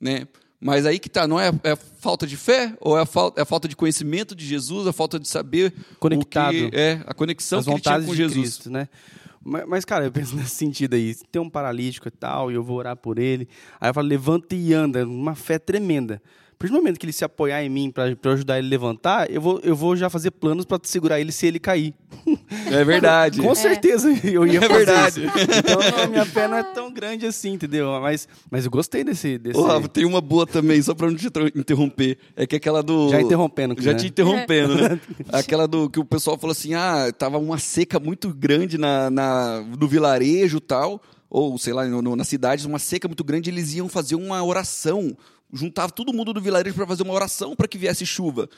né? 0.00 0.26
Mas 0.60 0.84
aí 0.86 0.98
que 0.98 1.08
tá, 1.08 1.26
não 1.26 1.38
é, 1.38 1.52
é 1.62 1.76
falta 1.76 2.26
de 2.26 2.36
fé 2.36 2.76
ou 2.80 2.98
é 2.98 3.02
a, 3.02 3.06
falta, 3.06 3.40
é 3.40 3.42
a 3.42 3.46
falta 3.46 3.68
de 3.68 3.76
conhecimento 3.76 4.34
de 4.34 4.44
Jesus, 4.44 4.88
a 4.88 4.92
falta 4.92 5.18
de 5.18 5.28
saber 5.28 5.72
conectado, 6.00 6.48
o 6.48 6.70
que 6.70 6.76
é 6.76 7.00
a 7.06 7.14
conexão 7.14 7.60
As 7.60 7.66
que 7.66 7.80
tinha 7.80 8.02
com 8.02 8.14
Jesus, 8.14 8.34
Cristo, 8.36 8.70
né? 8.70 8.88
Mas, 9.40 9.64
mas, 9.68 9.84
cara, 9.84 10.06
eu 10.06 10.12
penso 10.12 10.34
nesse 10.36 10.56
sentido 10.56 10.94
aí. 10.94 11.14
Tem 11.30 11.40
um 11.40 11.48
paralítico 11.48 12.08
e 12.08 12.10
tal, 12.10 12.50
e 12.50 12.54
eu 12.54 12.62
vou 12.64 12.76
orar 12.76 12.96
por 12.96 13.18
ele. 13.20 13.48
Aí 13.80 13.88
eu 13.88 13.94
falo, 13.94 14.08
levanta 14.08 14.56
e 14.56 14.74
anda, 14.74 15.06
uma 15.06 15.36
fé 15.36 15.60
tremenda. 15.60 16.20
Partir 16.58 16.72
do 16.72 16.78
momento 16.78 16.98
que 16.98 17.06
ele 17.06 17.12
se 17.12 17.24
apoiar 17.24 17.62
em 17.62 17.68
mim 17.68 17.88
para 17.88 18.32
ajudar 18.32 18.58
ele 18.58 18.66
a 18.66 18.70
levantar, 18.70 19.30
eu 19.30 19.40
vou, 19.40 19.60
eu 19.62 19.76
vou 19.76 19.94
já 19.94 20.10
fazer 20.10 20.32
planos 20.32 20.64
para 20.64 20.80
segurar 20.82 21.20
ele 21.20 21.30
se 21.30 21.46
ele 21.46 21.60
cair. 21.60 21.94
É 22.66 22.82
verdade. 22.84 23.38
Com 23.42 23.52
é. 23.52 23.54
certeza 23.54 24.08
eu 24.24 24.44
ia 24.44 24.58
é 24.58 24.68
verdade. 24.68 25.24
Isso. 25.24 25.38
Então 25.56 26.02
a 26.02 26.06
minha 26.08 26.24
fé 26.24 26.48
não 26.48 26.56
é 26.56 26.64
tão 26.64 26.92
grande 26.92 27.26
assim, 27.26 27.52
entendeu? 27.52 27.88
Mas, 28.00 28.26
mas 28.50 28.64
eu 28.64 28.72
gostei 28.72 29.04
desse. 29.04 29.38
desse... 29.38 29.56
Oh, 29.56 29.86
tem 29.86 30.04
uma 30.04 30.20
boa 30.20 30.44
também, 30.44 30.82
só 30.82 30.96
para 30.96 31.08
não 31.08 31.16
te 31.16 31.28
interromper. 31.54 32.18
É 32.34 32.44
que 32.44 32.56
aquela 32.56 32.82
do. 32.82 33.08
Já 33.08 33.20
interrompendo. 33.20 33.80
Já 33.80 33.92
né? 33.92 33.98
te 33.98 34.08
interrompendo, 34.08 34.74
né? 34.74 35.00
Aquela 35.30 35.68
do 35.68 35.88
que 35.88 36.00
o 36.00 36.04
pessoal 36.04 36.36
falou 36.36 36.50
assim: 36.50 36.74
ah, 36.74 37.12
tava 37.16 37.38
uma 37.38 37.58
seca 37.58 38.00
muito 38.00 38.34
grande 38.34 38.76
na, 38.76 39.08
na, 39.10 39.60
no 39.78 39.86
vilarejo 39.86 40.60
tal, 40.60 41.00
ou 41.30 41.56
sei 41.56 41.72
lá, 41.72 41.84
no, 41.84 42.02
no, 42.02 42.16
na 42.16 42.24
cidade, 42.24 42.66
uma 42.66 42.80
seca 42.80 43.06
muito 43.06 43.22
grande, 43.22 43.48
eles 43.48 43.74
iam 43.74 43.88
fazer 43.88 44.16
uma 44.16 44.42
oração 44.42 45.16
juntava 45.52 45.90
todo 45.92 46.12
mundo 46.12 46.32
do 46.32 46.40
vilarejo 46.40 46.74
para 46.76 46.86
fazer 46.86 47.02
uma 47.02 47.14
oração 47.14 47.54
para 47.56 47.68
que 47.68 47.78
viesse 47.78 48.04
chuva. 48.06 48.48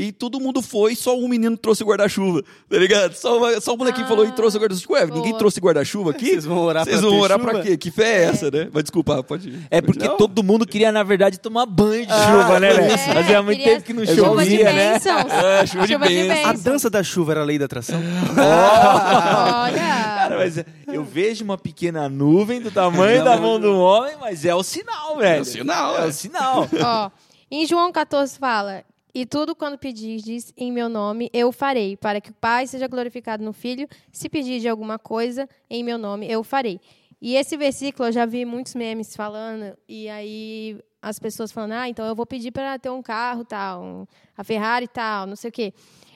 E 0.00 0.12
todo 0.12 0.38
mundo 0.38 0.62
foi, 0.62 0.94
só 0.94 1.18
um 1.18 1.26
menino 1.26 1.56
trouxe 1.56 1.82
guarda-chuva, 1.82 2.44
tá 2.70 2.78
ligado? 2.78 3.14
Só, 3.14 3.60
só 3.60 3.74
o 3.74 3.76
molequinho 3.76 4.04
ah, 4.04 4.08
falou 4.08 4.24
e 4.24 4.30
trouxe 4.30 4.56
guarda-chuva. 4.56 4.92
Ué, 4.94 5.06
ninguém 5.06 5.36
trouxe 5.36 5.58
guarda-chuva 5.58 6.12
aqui? 6.12 6.26
Vocês 6.28 6.44
vão 6.44 6.58
orar 6.58 6.84
Vocês 6.84 7.00
pra 7.00 7.08
vão 7.08 7.18
orar 7.18 7.36
chuva? 7.40 7.50
pra 7.50 7.62
quê? 7.62 7.76
Que 7.76 7.90
fé 7.90 8.04
é 8.18 8.24
essa, 8.26 8.48
né? 8.48 8.68
Mas 8.72 8.84
desculpa, 8.84 9.24
pode 9.24 9.48
ir. 9.48 9.66
É 9.68 9.80
porque 9.80 10.06
Não? 10.06 10.16
todo 10.16 10.40
mundo 10.44 10.64
queria, 10.64 10.92
na 10.92 11.02
verdade, 11.02 11.40
tomar 11.40 11.66
banho 11.66 12.06
de 12.06 12.12
Ah, 12.12 12.26
chuva, 12.30 12.60
né, 12.60 12.74
velho? 12.74 12.92
É, 12.92 12.98
Fazia 12.98 13.42
muito 13.42 13.64
tempo 13.64 13.82
que 13.82 13.92
não 13.92 14.06
chuva 14.06 14.44
de 14.44 14.50
chovia, 14.50 14.72
né? 14.72 15.00
É, 15.62 15.66
chuva 15.66 15.86
de 15.88 15.98
bênçãos. 15.98 16.44
A 16.46 16.52
dança 16.52 16.88
da 16.90 17.02
chuva 17.02 17.32
era 17.32 17.40
a 17.40 17.44
lei 17.44 17.58
da 17.58 17.64
atração? 17.64 18.00
Olha. 18.36 20.17
Mas 20.38 20.64
eu 20.86 21.04
vejo 21.04 21.44
uma 21.44 21.58
pequena 21.58 22.08
nuvem 22.08 22.60
do 22.60 22.70
tamanho 22.70 23.22
da 23.24 23.36
mão 23.36 23.58
do 23.60 23.78
homem, 23.78 24.16
mas 24.20 24.44
é 24.44 24.54
o 24.54 24.62
sinal, 24.62 25.16
velho. 25.16 25.38
É 25.38 25.40
o 25.40 25.44
sinal, 25.44 25.98
É 25.98 26.04
é. 26.04 26.06
o 26.06 26.12
sinal. 26.12 26.68
Ó, 26.84 27.10
em 27.50 27.66
João 27.66 27.90
14 27.92 28.38
fala: 28.38 28.84
E 29.14 29.24
tudo 29.26 29.54
quando 29.54 29.78
pedirdes 29.78 30.52
em 30.56 30.72
meu 30.72 30.88
nome, 30.88 31.30
eu 31.32 31.50
farei, 31.52 31.96
para 31.96 32.20
que 32.20 32.30
o 32.30 32.34
Pai 32.34 32.66
seja 32.66 32.86
glorificado 32.86 33.44
no 33.44 33.52
Filho. 33.52 33.88
Se 34.12 34.28
pedir 34.28 34.60
de 34.60 34.68
alguma 34.68 34.98
coisa 34.98 35.48
em 35.68 35.82
meu 35.82 35.98
nome, 35.98 36.30
eu 36.30 36.42
farei. 36.44 36.80
E 37.20 37.34
esse 37.34 37.56
versículo 37.56 38.08
eu 38.08 38.12
já 38.12 38.24
vi 38.24 38.44
muitos 38.44 38.74
memes 38.74 39.16
falando, 39.16 39.76
e 39.88 40.08
aí 40.08 40.78
as 41.02 41.18
pessoas 41.18 41.50
falando: 41.50 41.72
Ah, 41.72 41.88
então 41.88 42.06
eu 42.06 42.14
vou 42.14 42.26
pedir 42.26 42.52
para 42.52 42.78
ter 42.78 42.90
um 42.90 43.02
carro 43.02 43.44
tal, 43.44 43.82
um, 43.82 44.06
a 44.36 44.44
Ferrari 44.44 44.86
tal, 44.86 45.26
não 45.26 45.36
sei 45.36 45.48
o 45.48 45.52
quê. 45.52 45.72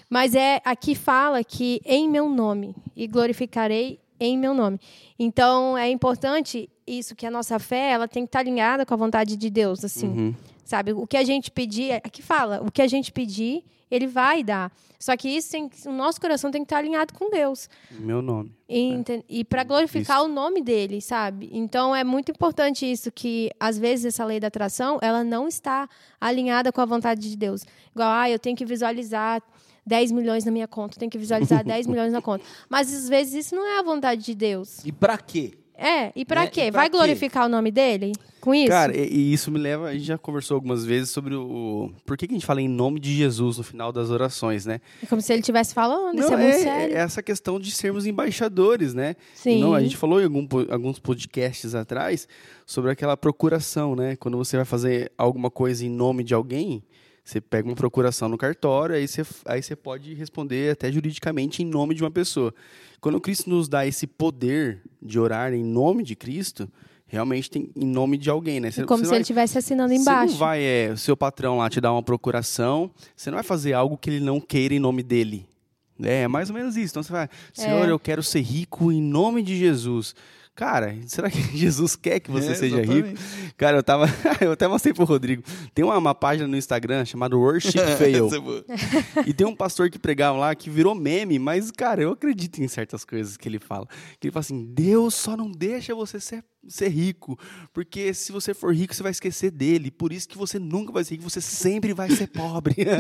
Mas 0.09 0.35
é 0.35 0.61
aqui 0.64 0.95
fala 0.95 1.43
que 1.43 1.81
em 1.87 2.09
meu 2.09 2.29
nome, 2.29 2.76
e 2.95 3.07
glorificarei 3.07 3.99
em 4.26 4.38
meu 4.38 4.54
nome. 4.54 4.78
Então 5.18 5.76
é 5.76 5.88
importante 5.90 6.68
isso 6.87 7.14
que 7.14 7.26
a 7.26 7.30
nossa 7.30 7.58
fé, 7.58 7.90
ela 7.92 8.08
tem 8.08 8.24
que 8.24 8.28
estar 8.28 8.40
alinhada 8.40 8.85
com 8.85 8.94
a 8.94 8.96
vontade 8.96 9.37
de 9.37 9.50
Deus, 9.50 9.85
assim. 9.85 10.08
Uhum. 10.08 10.35
Sabe? 10.64 10.92
O 10.92 11.06
que 11.06 11.16
a 11.16 11.24
gente 11.24 11.50
pedir, 11.50 11.92
aqui 12.04 12.22
fala, 12.22 12.62
o 12.64 12.70
que 12.70 12.80
a 12.82 12.87
gente 12.87 13.12
pedir, 13.12 13.64
ele 13.90 14.06
vai 14.06 14.42
dar. 14.42 14.72
Só 14.98 15.16
que 15.16 15.28
isso 15.28 15.50
tem, 15.50 15.68
o 15.87 15.92
nosso 15.92 16.20
coração 16.20 16.50
tem 16.50 16.62
que 16.62 16.66
estar 16.66 16.78
alinhado 16.78 17.12
com 17.12 17.28
Deus. 17.28 17.68
Meu 17.90 18.22
nome. 18.22 18.52
E, 18.68 18.78
enten- 18.80 19.24
e 19.28 19.44
para 19.44 19.64
glorificar 19.64 20.22
o 20.22 20.28
nome 20.28 20.62
dele, 20.62 21.00
sabe? 21.00 21.50
Então 21.52 21.94
é 21.94 22.02
muito 22.04 22.30
importante 22.30 22.90
isso 22.90 23.11
que 23.12 23.50
às 23.58 23.76
vezes 23.76 24.06
essa 24.06 24.24
lei 24.24 24.38
da 24.40 24.46
atração, 24.46 24.98
ela 25.02 25.22
não 25.24 25.46
está 25.48 25.88
alinhada 26.20 26.72
com 26.72 26.80
a 26.80 26.85
vontade 26.87 27.28
de 27.28 27.37
Deus. 27.37 27.64
Igual, 27.94 28.08
ah, 28.11 28.30
eu 28.30 28.38
tenho 28.38 28.56
que 28.56 28.64
visualizar 28.64 29.42
10 29.87 30.12
milhões 30.12 30.45
na 30.45 30.51
minha 30.53 30.68
conta, 30.68 30.99
tenho 30.99 31.11
que 31.11 31.18
visualizar 31.18 31.64
10 31.64 31.87
milhões 31.87 32.12
na 32.12 32.23
conta. 32.23 32.45
Mas 32.68 32.92
às 32.95 33.09
vezes 33.09 33.47
isso 33.47 33.55
não 33.55 33.66
é 33.66 33.79
a 33.79 33.83
vontade 33.83 34.23
de 34.25 34.35
Deus. 34.35 34.85
E 34.85 34.92
pra 34.92 35.18
quê? 35.18 35.55
É, 35.75 36.12
e 36.14 36.25
para 36.25 36.42
Né? 36.42 36.47
quê? 36.47 36.61
E 36.66 36.71
pra 36.71 36.81
Vai 36.83 36.90
quê? 36.90 36.97
glorificar 36.97 37.47
o 37.47 37.49
nome 37.49 37.73
dele 37.73 38.12
com 38.40 38.55
isso? 38.55 38.68
Cara, 38.68 38.97
e, 38.97 39.05
e 39.11 39.33
isso 39.33 39.51
me 39.51 39.59
leva. 39.59 39.88
A 39.88 39.92
gente 39.92 40.05
já 40.05 40.16
conversou 40.16 40.55
algumas 40.55 40.85
vezes 40.85 41.11
sobre 41.11 41.35
o. 41.35 41.90
Por 42.07 42.16
que, 42.16 42.29
que 42.29 42.35
a 42.35 42.37
gente 42.37 42.47
fala 42.47 42.61
em 42.62 42.68
nome 42.68 43.01
de 43.01 43.12
Jesus 43.12 43.59
no 43.59 43.64
final 43.64 43.90
das 43.90 44.09
orações, 44.11 44.64
né? 44.64 44.81
É 45.03 45.07
como 45.07 45.21
se 45.21 45.33
ele 45.33 45.40
estivesse 45.40 45.75
falando, 45.75 46.21
isso 46.21 46.31
Não, 46.31 46.38
é 46.38 46.42
muito 46.42 46.57
é, 46.57 46.62
sério. 46.62 46.97
é 46.97 47.01
essa 47.01 47.21
questão 47.23 47.59
de 47.59 47.73
sermos 47.73 48.07
embaixadores, 48.07 48.95
né? 48.95 49.16
Sim. 49.35 49.61
Não, 49.61 49.75
a 49.75 49.81
gente 49.83 49.97
falou 49.97 50.21
em 50.21 50.25
algum 50.25 50.47
alguns 50.71 51.01
podcasts 51.01 51.75
atrás 51.75 52.29
sobre 52.64 52.92
aquela 52.92 53.16
procuração, 53.16 53.97
né? 53.97 54.14
Quando 54.16 54.37
você 54.38 54.57
vai 54.57 54.66
fazer 54.66 55.11
alguma 55.18 55.51
coisa 55.51 55.85
em 55.85 55.90
nome 55.90 56.23
de 56.23 56.33
alguém, 56.35 56.85
você 57.24 57.40
pega 57.40 57.68
uma 57.68 57.74
procuração 57.76 58.28
no 58.28 58.37
cartório, 58.37 58.96
aí 58.96 59.06
você, 59.06 59.24
aí 59.46 59.62
você 59.62 59.76
pode 59.76 60.12
responder 60.14 60.72
até 60.72 60.90
juridicamente 60.90 61.62
em 61.62 61.66
nome 61.66 61.94
de 61.94 62.02
uma 62.02 62.11
pessoa. 62.11 62.52
Quando 63.00 63.20
Cristo 63.20 63.48
nos 63.50 63.68
dá 63.68 63.87
esse 63.87 64.06
poder 64.06 64.82
de 65.00 65.18
orar 65.18 65.52
em 65.52 65.62
nome 65.64 66.02
de 66.02 66.16
Cristo, 66.16 66.68
realmente 67.06 67.50
tem 67.50 67.70
em 67.76 67.87
nome 67.87 68.16
de 68.18 68.28
alguém, 68.30 68.58
né? 68.61 68.70
Você- 68.70 68.82
É 68.82 68.85
como 68.85 68.98
você 69.00 69.04
se 69.04 69.11
não 69.11 69.16
ele 69.16 69.22
estivesse 69.22 69.58
assinando 69.58 69.94
Você 69.94 70.00
embaixo. 70.00 70.32
não 70.32 70.38
vai, 70.38 70.62
é, 70.62 70.90
o 70.92 70.96
seu 70.96 71.16
patrão 71.16 71.58
lá 71.58 71.68
te 71.70 71.80
dar 71.80 71.92
uma 71.92 72.02
procuração, 72.02 72.90
você 73.14 73.30
não 73.30 73.37
vai 73.37 73.44
fazer 73.44 73.72
algo 73.72 73.96
que 73.96 74.11
ele 74.11 74.20
não 74.24 74.40
queira 74.40 74.74
em 74.74 74.78
nome 74.80 75.02
dele. 75.02 75.46
É, 76.02 76.22
é 76.22 76.28
mais 76.28 76.48
ou 76.50 76.56
menos 76.56 76.76
isso. 76.76 76.92
Então 76.94 77.02
você 77.02 77.12
vai, 77.12 77.28
Senhor, 77.52 77.87
É. 77.88 77.90
eu 77.92 77.98
quero 77.98 78.22
ser 78.22 78.40
rico 78.40 78.90
em 78.90 79.00
nome 79.00 79.42
de 79.42 79.56
Jesus. 79.56 80.14
Cara, 80.55 80.95
será 81.07 81.31
que 81.31 81.41
Jesus 81.57 81.97
quer 81.97 82.21
que 82.21 82.31
você 82.31 82.51
É, 82.53 82.55
seja 82.55 82.81
exatamente. 82.83 83.09
rico? 83.09 83.53
Cara, 83.57 83.79
eu 83.79 83.83
tava. 83.83 84.07
eu 84.41 84.53
até 84.53 84.69
mostrei 84.69 84.93
pro 84.93 85.05
Rodrigo. 85.05 85.43
Tem 85.75 85.85
uma, 85.85 85.97
uma 85.97 86.15
página 86.15 86.47
no 86.47 86.57
Instagram 86.57 87.05
chamada 87.07 87.37
Worship 87.37 87.79
Fail. 87.99 88.29
É 88.35 88.38
boa. 88.38 88.65
E 89.27 89.33
tem 89.33 89.47
um 89.47 89.57
pastor 89.57 89.88
que 89.88 89.99
pregava 89.99 90.37
lá 90.37 90.55
que 90.55 90.69
virou 90.69 90.95
meme, 90.95 91.38
mas, 91.38 91.71
cara, 91.71 92.03
eu 92.03 92.11
acredito 92.12 92.59
em 92.62 92.69
certas 92.69 93.05
coisas 93.05 93.37
que 93.37 93.49
ele 93.49 93.59
fala. 93.59 93.87
Que 94.21 94.27
ele 94.29 94.33
fala 94.33 94.41
assim: 94.43 94.65
Deus 94.75 95.15
só 95.15 95.37
não 95.37 95.51
deixa 95.51 95.95
você 95.95 96.21
ser, 96.21 96.45
ser 96.68 96.88
rico, 96.88 97.38
porque 97.72 98.14
se 98.14 98.31
você 98.31 98.55
for 98.55 98.75
rico, 98.75 98.94
você 98.94 99.03
vai 99.03 99.12
esquecer 99.12 99.51
dele. 99.51 99.90
Por 99.90 100.12
isso 100.12 100.29
que 100.29 100.38
você 100.38 100.59
nunca 100.59 100.92
vai 100.92 101.05
ser 101.05 101.14
rico, 101.14 101.29
você 101.29 101.40
sempre 101.40 101.92
vai 101.92 102.11
ser 102.11 102.29
pobre. 102.29 102.77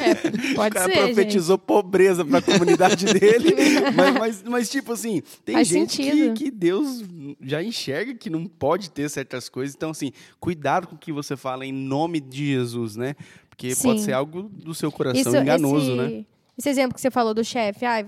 É, 0.00 0.14
pode 0.54 0.70
o 0.70 0.80
cara 0.80 0.86
ser, 0.86 0.94
gente. 0.94 1.14
profetizou 1.14 1.58
pobreza 1.58 2.24
para 2.24 2.38
a 2.38 2.42
comunidade 2.42 3.04
dele. 3.06 3.54
mas, 3.94 4.14
mas, 4.14 4.42
mas, 4.42 4.70
tipo 4.70 4.92
assim, 4.92 5.22
tem 5.44 5.56
Faz 5.56 5.68
gente 5.68 6.00
que, 6.00 6.32
que 6.32 6.50
Deus 6.50 7.04
já 7.40 7.62
enxerga 7.62 8.14
que 8.14 8.30
não 8.30 8.46
pode 8.46 8.90
ter 8.90 9.08
certas 9.10 9.48
coisas. 9.48 9.74
Então, 9.74 9.90
assim, 9.90 10.12
cuidado 10.38 10.86
com 10.86 10.94
o 10.94 10.98
que 10.98 11.12
você 11.12 11.36
fala 11.36 11.66
em 11.66 11.72
nome 11.72 12.20
de 12.20 12.46
Jesus, 12.46 12.96
né? 12.96 13.14
Porque 13.48 13.74
pode 13.82 14.00
Sim. 14.00 14.06
ser 14.06 14.12
algo 14.12 14.44
do 14.44 14.74
seu 14.74 14.90
coração 14.90 15.34
enganoso, 15.34 15.90
esse, 15.92 15.96
né? 15.96 16.24
Esse 16.56 16.68
exemplo 16.68 16.94
que 16.94 17.00
você 17.00 17.10
falou 17.10 17.34
do 17.34 17.44
chefe, 17.44 17.84
ah, 17.84 18.06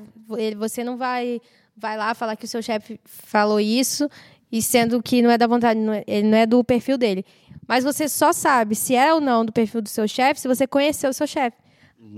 você 0.56 0.82
não 0.82 0.96
vai, 0.96 1.40
vai 1.76 1.96
lá 1.96 2.14
falar 2.14 2.36
que 2.36 2.44
o 2.44 2.48
seu 2.48 2.62
chefe 2.62 2.98
falou 3.04 3.60
isso, 3.60 4.08
e 4.52 4.60
sendo 4.60 5.02
que 5.02 5.22
não 5.22 5.30
é 5.30 5.38
da 5.38 5.46
vontade, 5.46 5.80
não 5.80 5.94
é- 5.94 6.04
ele 6.06 6.28
não 6.28 6.36
é 6.36 6.44
do 6.46 6.62
perfil 6.62 6.98
dele. 6.98 7.24
Mas 7.66 7.82
você 7.82 8.06
só 8.08 8.32
sabe 8.32 8.74
se 8.74 8.94
é 8.94 9.12
ou 9.14 9.20
não 9.20 9.44
do 9.44 9.52
perfil 9.52 9.80
do 9.80 9.88
seu 9.88 10.06
chefe 10.06 10.40
se 10.40 10.46
você 10.46 10.66
conhecer 10.66 11.08
o 11.08 11.12
seu 11.12 11.26
chefe. 11.26 11.56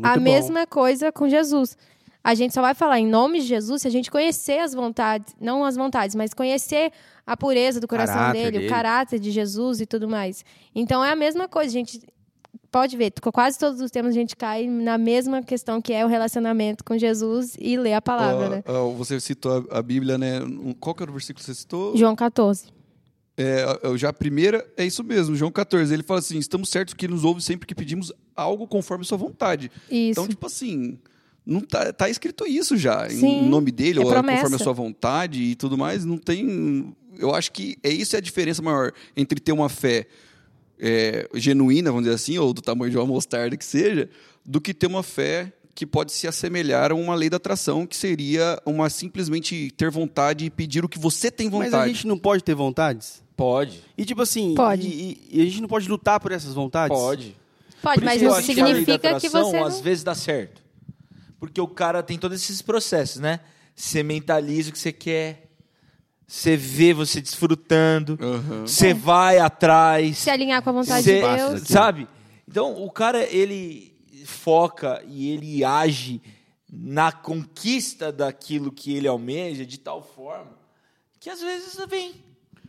A 0.02 0.16
bom. 0.16 0.22
mesma 0.22 0.66
coisa 0.66 1.12
com 1.12 1.28
Jesus. 1.28 1.76
A 2.24 2.34
gente 2.34 2.54
só 2.54 2.62
vai 2.62 2.74
falar 2.74 2.98
em 2.98 3.06
nome 3.06 3.40
de 3.40 3.46
Jesus 3.46 3.82
se 3.82 3.88
a 3.88 3.90
gente 3.90 4.10
conhecer 4.10 4.58
as 4.58 4.72
vontades, 4.74 5.36
não 5.38 5.62
as 5.62 5.76
vontades, 5.76 6.16
mas 6.16 6.32
conhecer 6.32 6.90
a 7.26 7.36
pureza 7.36 7.78
do 7.78 7.86
coração 7.86 8.32
dele, 8.32 8.50
dele. 8.52 8.66
o 8.66 8.68
caráter 8.70 9.18
de 9.20 9.30
Jesus 9.30 9.80
e 9.80 9.86
tudo 9.86 10.08
mais. 10.08 10.42
Então 10.74 11.04
é 11.04 11.10
a 11.12 11.16
mesma 11.16 11.46
coisa, 11.46 11.68
a 11.68 11.72
gente 11.72 12.00
pode 12.74 12.96
ver, 12.96 13.12
quase 13.32 13.56
todos 13.56 13.80
os 13.80 13.88
temas 13.88 14.10
a 14.10 14.18
gente 14.18 14.34
cai 14.34 14.66
na 14.66 14.98
mesma 14.98 15.44
questão 15.44 15.80
que 15.80 15.92
é 15.92 16.04
o 16.04 16.08
relacionamento 16.08 16.82
com 16.82 16.98
Jesus 16.98 17.56
e 17.56 17.76
ler 17.76 17.92
a 17.92 18.02
palavra, 18.02 18.46
Ó, 18.46 18.50
né? 18.50 18.64
ó, 18.66 18.88
você 18.90 19.20
citou 19.20 19.64
a, 19.70 19.78
a 19.78 19.82
Bíblia, 19.82 20.18
né? 20.18 20.40
Qual 20.80 20.92
que 20.92 21.00
era 21.04 21.08
o 21.08 21.14
versículo 21.14 21.38
que 21.38 21.44
você 21.44 21.54
citou? 21.54 21.96
João 21.96 22.16
14. 22.16 22.64
É, 23.38 23.78
eu 23.84 23.96
já 23.96 24.08
a 24.08 24.12
primeira 24.12 24.66
é 24.76 24.84
isso 24.84 25.04
mesmo, 25.04 25.36
João 25.36 25.52
14. 25.52 25.94
Ele 25.94 26.02
fala 26.02 26.18
assim: 26.18 26.36
estamos 26.36 26.68
certos 26.68 26.94
que 26.94 27.06
nos 27.06 27.24
ouve 27.24 27.40
sempre 27.40 27.64
que 27.64 27.76
pedimos 27.76 28.12
algo 28.34 28.66
conforme 28.66 29.04
sua 29.04 29.18
vontade. 29.18 29.70
Isso. 29.88 30.10
Então, 30.10 30.26
tipo 30.26 30.46
assim, 30.46 30.98
não 31.46 31.60
tá, 31.60 31.92
tá 31.92 32.08
escrito 32.08 32.44
isso 32.44 32.76
já. 32.76 33.08
Sim, 33.08 33.44
em 33.44 33.48
nome 33.48 33.70
dele, 33.70 34.00
é 34.00 34.02
ou 34.02 34.08
é 34.10 34.14
promessa. 34.14 34.36
conforme 34.38 34.56
a 34.56 34.58
sua 34.58 34.72
vontade 34.72 35.40
e 35.40 35.54
tudo 35.54 35.78
mais. 35.78 36.04
Não 36.04 36.18
tem. 36.18 36.92
Eu 37.18 37.32
acho 37.32 37.52
que 37.52 37.76
é 37.84 37.88
isso 37.88 38.16
é 38.16 38.18
a 38.18 38.22
diferença 38.22 38.60
maior 38.60 38.92
entre 39.16 39.38
ter 39.38 39.52
uma 39.52 39.68
fé 39.68 40.08
é, 40.78 41.28
genuína, 41.34 41.90
vamos 41.90 42.04
dizer 42.04 42.14
assim, 42.16 42.38
ou 42.38 42.52
do 42.52 42.60
tamanho 42.62 42.90
de 42.90 42.96
uma 42.96 43.06
mostarda 43.06 43.56
que 43.56 43.64
seja, 43.64 44.08
do 44.44 44.60
que 44.60 44.74
ter 44.74 44.86
uma 44.86 45.02
fé 45.02 45.52
que 45.74 45.84
pode 45.84 46.12
se 46.12 46.28
assemelhar 46.28 46.92
a 46.92 46.94
uma 46.94 47.14
lei 47.16 47.28
da 47.28 47.36
atração, 47.36 47.84
que 47.86 47.96
seria 47.96 48.60
uma 48.64 48.88
simplesmente 48.88 49.72
ter 49.76 49.90
vontade 49.90 50.44
e 50.44 50.50
pedir 50.50 50.84
o 50.84 50.88
que 50.88 50.98
você 50.98 51.30
tem 51.30 51.48
vontade. 51.48 51.72
Mas 51.72 51.82
a 51.82 51.88
gente 51.88 52.06
não 52.06 52.16
pode 52.18 52.44
ter 52.44 52.54
vontades? 52.54 53.22
Pode. 53.36 53.82
E 53.98 54.04
tipo 54.04 54.22
assim, 54.22 54.54
Pode. 54.54 54.86
E, 54.86 55.28
e- 55.32 55.38
e 55.38 55.42
a 55.42 55.44
gente 55.44 55.60
não 55.60 55.68
pode 55.68 55.88
lutar 55.88 56.20
por 56.20 56.30
essas 56.30 56.54
vontades? 56.54 56.96
Pode. 56.96 57.36
Pode, 57.82 58.04
mas 58.04 58.22
isso 58.22 58.30
não 58.30 58.36
que 58.36 58.42
significa 58.44 58.98
que 58.98 59.06
atração, 59.08 59.50
você. 59.50 59.56
às 59.58 59.74
Não... 59.74 59.82
vezes 59.82 60.04
dá 60.04 60.14
certo. 60.14 60.62
Porque 61.40 61.60
o 61.60 61.66
cara 61.68 62.02
tem 62.02 62.16
todos 62.18 62.40
esses 62.40 62.62
processos, 62.62 63.20
né? 63.20 63.40
Você 63.74 64.02
mentaliza 64.04 64.70
o 64.70 64.72
que 64.72 64.78
você 64.78 64.92
quer. 64.92 65.43
Você 66.36 66.56
vê 66.56 66.92
você 66.92 67.20
desfrutando. 67.20 68.18
Você 68.62 68.92
vai 68.92 69.38
atrás. 69.38 70.18
Se 70.18 70.28
alinhar 70.30 70.60
com 70.62 70.70
a 70.70 70.72
vontade 70.72 71.04
Cê- 71.04 71.20
de 71.20 71.36
Deus. 71.36 71.60
Sabe? 71.62 72.08
Então, 72.48 72.82
o 72.82 72.90
cara, 72.90 73.22
ele 73.22 73.94
foca 74.24 75.00
e 75.06 75.30
ele 75.30 75.62
age 75.62 76.20
na 76.72 77.12
conquista 77.12 78.10
daquilo 78.10 78.72
que 78.72 78.92
ele 78.96 79.06
almeja 79.06 79.64
de 79.64 79.78
tal 79.78 80.02
forma 80.02 80.50
que 81.20 81.30
às 81.30 81.40
vezes 81.40 81.78
vem. 81.88 82.12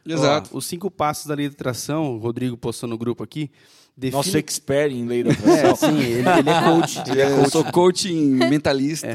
Exato. 0.06 0.52
Ó, 0.54 0.58
os 0.60 0.66
cinco 0.68 0.92
passos 0.92 1.26
da 1.26 1.34
lei 1.34 1.50
da 1.50 1.56
atração, 1.56 2.16
o 2.16 2.20
Rodrigo 2.20 2.56
postou 2.56 2.88
no 2.88 2.98
grupo 3.00 3.24
aqui. 3.24 3.50
Define... 3.98 4.18
Nosso 4.18 4.38
expert 4.38 4.92
em 4.94 5.06
lei 5.08 5.24
da 5.24 5.32
É, 5.32 5.34
atração. 5.34 5.90
sim, 5.90 6.00
ele, 6.04 6.30
ele 6.30 6.50
é 6.50 6.62
coach. 6.64 7.04
Ele 7.10 7.22
é 7.22 7.32
Eu 7.32 7.38
coach. 7.38 7.50
sou 7.52 7.64
coaching 7.66 8.26
mentalista. 8.36 9.08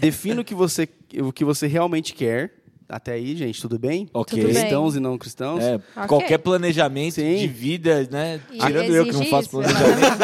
Defina 0.00 0.40
o 0.40 0.44
que 0.44 0.54
você, 0.54 0.88
o 1.22 1.30
que 1.32 1.44
você 1.44 1.66
realmente 1.66 2.14
quer. 2.14 2.54
Até 2.88 3.12
aí, 3.12 3.36
gente, 3.36 3.60
tudo 3.60 3.78
bem? 3.78 4.08
Ok. 4.14 4.40
Tudo 4.40 4.50
bem. 4.52 4.60
Cristãos 4.62 4.96
e 4.96 5.00
não 5.00 5.18
cristãos. 5.18 5.62
É, 5.62 5.74
Ok. 5.74 6.06
Qualquer 6.08 6.38
planejamento 6.38 7.14
Sim. 7.16 7.36
de 7.36 7.46
vida, 7.46 8.08
né? 8.10 8.40
E 8.50 8.58
Tirando 8.58 8.94
eu 8.94 9.04
que 9.04 9.12
não 9.12 9.24
faço 9.26 9.42
isso, 9.42 9.50
planejamento. 9.50 10.18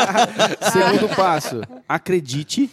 Segundo 0.72 1.14
passo, 1.14 1.61
acredite. 1.88 2.70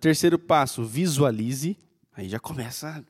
Terceiro 0.00 0.38
passo, 0.38 0.84
visualize. 0.84 1.76
Aí 2.16 2.28
já 2.28 2.38
começa. 2.38 2.92
né? 2.92 3.02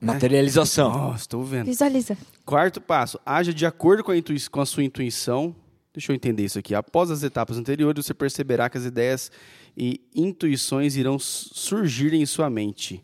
Materialização. 0.00 0.90
Nossa, 0.92 1.22
estou 1.22 1.42
vendo. 1.44 1.66
Visualiza. 1.66 2.16
Quarto 2.44 2.80
passo, 2.80 3.18
haja 3.26 3.52
de 3.52 3.66
acordo 3.66 4.04
com 4.04 4.12
a, 4.12 4.16
intui- 4.16 4.48
com 4.50 4.60
a 4.60 4.66
sua 4.66 4.84
intuição. 4.84 5.54
Deixa 5.92 6.10
eu 6.12 6.16
entender 6.16 6.44
isso 6.44 6.58
aqui. 6.58 6.74
Após 6.74 7.10
as 7.10 7.22
etapas 7.22 7.56
anteriores, 7.56 8.04
você 8.06 8.12
perceberá 8.14 8.68
que 8.68 8.76
as 8.78 8.84
ideias 8.84 9.30
e 9.76 10.00
intuições 10.14 10.96
irão 10.96 11.18
surgir 11.18 12.12
em 12.14 12.24
sua 12.26 12.48
mente. 12.50 13.02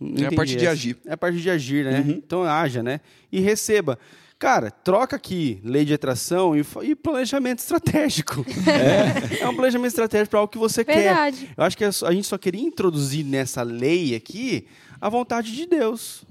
Não 0.00 0.24
É 0.24 0.28
a 0.28 0.32
parte 0.32 0.54
de 0.56 0.64
essa. 0.64 0.72
agir. 0.72 0.96
É 1.06 1.12
a 1.12 1.16
parte 1.16 1.38
de 1.40 1.50
agir, 1.50 1.84
né? 1.84 2.00
Uhum. 2.00 2.10
Então 2.10 2.42
haja, 2.44 2.82
né? 2.82 3.00
E 3.32 3.40
receba. 3.40 3.98
Cara, 4.38 4.70
troca 4.70 5.16
aqui 5.16 5.60
lei 5.64 5.84
de 5.84 5.92
atração 5.92 6.56
e, 6.56 6.64
e 6.84 6.94
planejamento 6.94 7.58
estratégico. 7.58 8.44
É, 8.68 9.42
é 9.42 9.48
um 9.48 9.54
planejamento 9.56 9.88
estratégico 9.88 10.30
para 10.30 10.38
algo 10.40 10.52
que 10.52 10.58
você 10.58 10.84
quer. 10.84 11.02
Verdade. 11.02 11.50
Eu 11.56 11.64
acho 11.64 11.76
que 11.76 11.82
é 11.84 11.90
só- 11.90 12.06
a 12.06 12.12
gente 12.12 12.26
só 12.28 12.38
queria 12.38 12.62
introduzir 12.62 13.24
nessa 13.24 13.62
lei 13.62 14.14
aqui 14.14 14.68
a 15.00 15.08
vontade 15.08 15.52
de 15.54 15.66
Deus. 15.66 16.22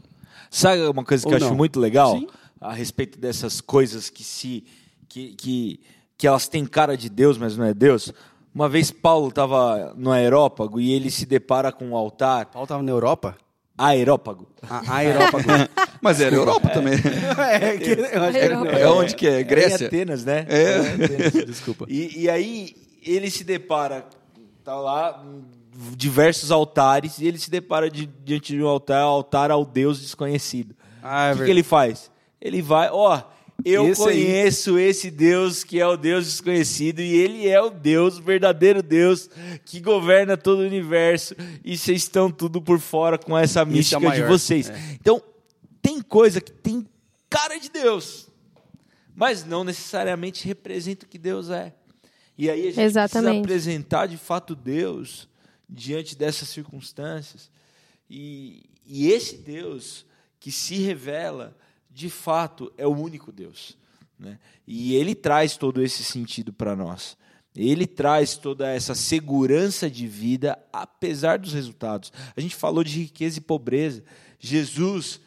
Sabe 0.50 0.82
uma 0.88 1.04
coisa 1.04 1.24
que 1.24 1.28
Ou 1.28 1.34
eu 1.34 1.38
acho 1.38 1.50
não? 1.50 1.56
muito 1.58 1.78
legal 1.80 2.18
Sim. 2.18 2.28
a 2.62 2.72
respeito 2.74 3.20
dessas 3.20 3.60
coisas 3.60 4.10
que 4.10 4.24
se 4.24 4.64
que, 5.10 5.34
que, 5.36 5.80
que 6.18 6.26
elas 6.28 6.48
têm 6.48 6.66
cara 6.66 6.96
de 6.96 7.10
Deus, 7.10 7.38
mas 7.38 7.58
não 7.58 7.66
é 7.66 7.74
Deus? 7.74 8.14
Uma 8.56 8.70
vez 8.70 8.90
Paulo 8.92 9.28
estava 9.28 9.94
no 9.98 10.12
aerópago 10.12 10.80
e 10.80 10.92
ele 10.94 11.12
se 11.12 11.26
depara 11.26 11.72
com 11.74 11.90
um 11.90 11.96
altar 11.98 12.46
Paulo 12.48 12.64
estava 12.64 12.82
na 12.82 12.92
Europa? 12.92 13.38
Aerópago. 13.78 14.48
A, 14.70 14.96
aerópago. 14.98 15.44
Mas 16.02 16.20
era 16.22 16.36
Europa 16.36 16.70
também. 16.70 16.94
é, 16.96 17.78
que, 17.78 17.92
eu 17.92 18.24
acho 18.24 18.32
que 18.32 18.38
era- 18.38 18.54
Europa. 18.56 18.80
É 18.80 18.88
onde 18.88 19.16
que 19.16 19.28
é? 19.28 19.42
Em 19.42 19.46
Grécia? 19.46 19.88
Atenas, 19.88 20.26
né? 20.26 20.46
É. 20.50 20.78
Em 20.80 21.04
Atenas. 21.06 21.46
Desculpa. 21.46 21.86
E, 21.88 22.22
e 22.24 22.30
aí 22.30 22.76
ele 23.04 23.30
se 23.30 23.44
depara, 23.44 24.06
tá 24.64 24.76
lá 24.76 25.24
diversos 25.96 26.52
altares 26.52 27.20
e 27.20 27.28
ele 27.28 27.38
se 27.38 27.50
depara 27.50 27.90
di- 27.90 28.10
diante 28.24 28.54
de 28.54 28.62
um 28.64 28.68
altar, 28.68 29.02
altar 29.04 29.52
ao 29.52 29.64
Deus 29.66 30.00
desconhecido. 30.02 30.76
Ah, 31.04 31.28
é 31.30 31.34
o 31.34 31.38
que, 31.38 31.46
que 31.46 31.52
ele 31.52 31.64
faz? 31.64 32.10
Ele 32.42 32.62
vai, 32.62 32.90
ó, 32.92 33.22
eu 33.66 33.90
Esse 33.90 34.02
aí. 34.08 34.24
conheço 34.24 34.78
esse 34.80 35.12
Deus 35.12 35.64
que 35.64 35.80
é 35.80 35.88
o 35.88 35.98
Deus 35.98 36.26
desconhecido 36.26 37.00
e 37.02 37.16
ele 37.16 37.48
é 37.48 37.62
o 37.62 37.70
Deus, 37.70 38.18
o 38.18 38.22
verdadeiro 38.22 38.82
Deus 38.84 39.30
que 39.66 39.80
governa 39.80 40.38
todo 40.38 40.60
o 40.60 40.66
universo 40.66 41.36
e 41.64 41.78
vocês 41.78 42.04
estão 42.04 42.32
tudo 42.32 42.62
por 42.62 42.80
fora 42.80 43.18
com 43.18 43.38
essa 43.38 43.62
Esse 43.64 43.70
é 43.72 43.74
mística 44.00 44.12
de 44.12 44.24
vocês. 44.24 44.70
é. 44.70 44.78
Então, 44.94 45.22
tem 45.82 46.02
coisa 46.02 46.40
que 46.40 46.52
tem 46.52 46.86
cara 47.30 47.58
de 47.58 47.70
Deus, 47.70 48.28
mas 49.16 49.44
não 49.46 49.64
necessariamente 49.64 50.48
representa 50.48 51.06
o 51.06 51.10
que 51.10 51.18
Deus 51.18 51.50
é. 51.50 51.74
E 52.38 52.50
aí 52.50 52.62
a 52.68 52.72
gente 52.72 52.82
Exatamente. 52.82 53.42
precisa 53.42 53.72
apresentar 53.72 54.06
de 54.06 54.18
fato 54.18 54.56
Deus 54.56 55.28
diante 55.68 56.16
dessas 56.16 56.48
circunstâncias. 56.50 57.50
E, 58.10 58.70
e 58.86 59.12
esse 59.12 59.38
Deus 59.38 60.06
que 60.40 60.52
se 60.52 60.76
revela, 60.76 61.58
de 61.98 62.12
fato, 62.12 62.72
é 62.78 62.86
o 62.86 62.96
único 62.96 63.32
Deus. 63.32 63.76
Né? 64.20 64.38
E 64.68 64.94
ele 64.94 65.16
traz 65.16 65.58
todo 65.58 65.82
esse 65.82 66.04
sentido 66.04 66.54
para 66.54 66.76
nós. 66.76 67.18
Ele 67.56 67.88
traz 67.88 68.38
toda 68.38 68.70
essa 68.70 68.94
segurança 68.94 69.90
de 69.90 70.06
vida, 70.06 70.60
apesar 70.72 71.40
dos 71.40 71.54
resultados. 71.54 72.14
A 72.36 72.40
gente 72.40 72.56
falou 72.56 72.84
de 72.84 73.00
riqueza 73.02 73.40
e 73.40 73.42
pobreza. 73.42 74.04
Jesus, 74.40 75.20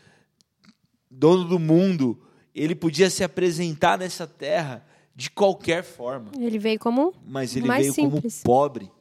dono 1.10 1.42
do 1.44 1.58
mundo, 1.58 2.22
ele 2.54 2.76
podia 2.76 3.10
se 3.10 3.24
apresentar 3.24 3.98
nessa 3.98 4.28
terra 4.28 4.86
de 5.16 5.28
qualquer 5.28 5.82
forma 5.82 6.30
Ele 6.38 6.58
veio 6.58 6.78
como 6.78 7.12
mas 7.26 7.56
ele 7.56 7.66
mais 7.66 7.82
veio 7.82 7.94
simples. 7.94 8.42
como 8.42 8.44
pobre. 8.44 8.92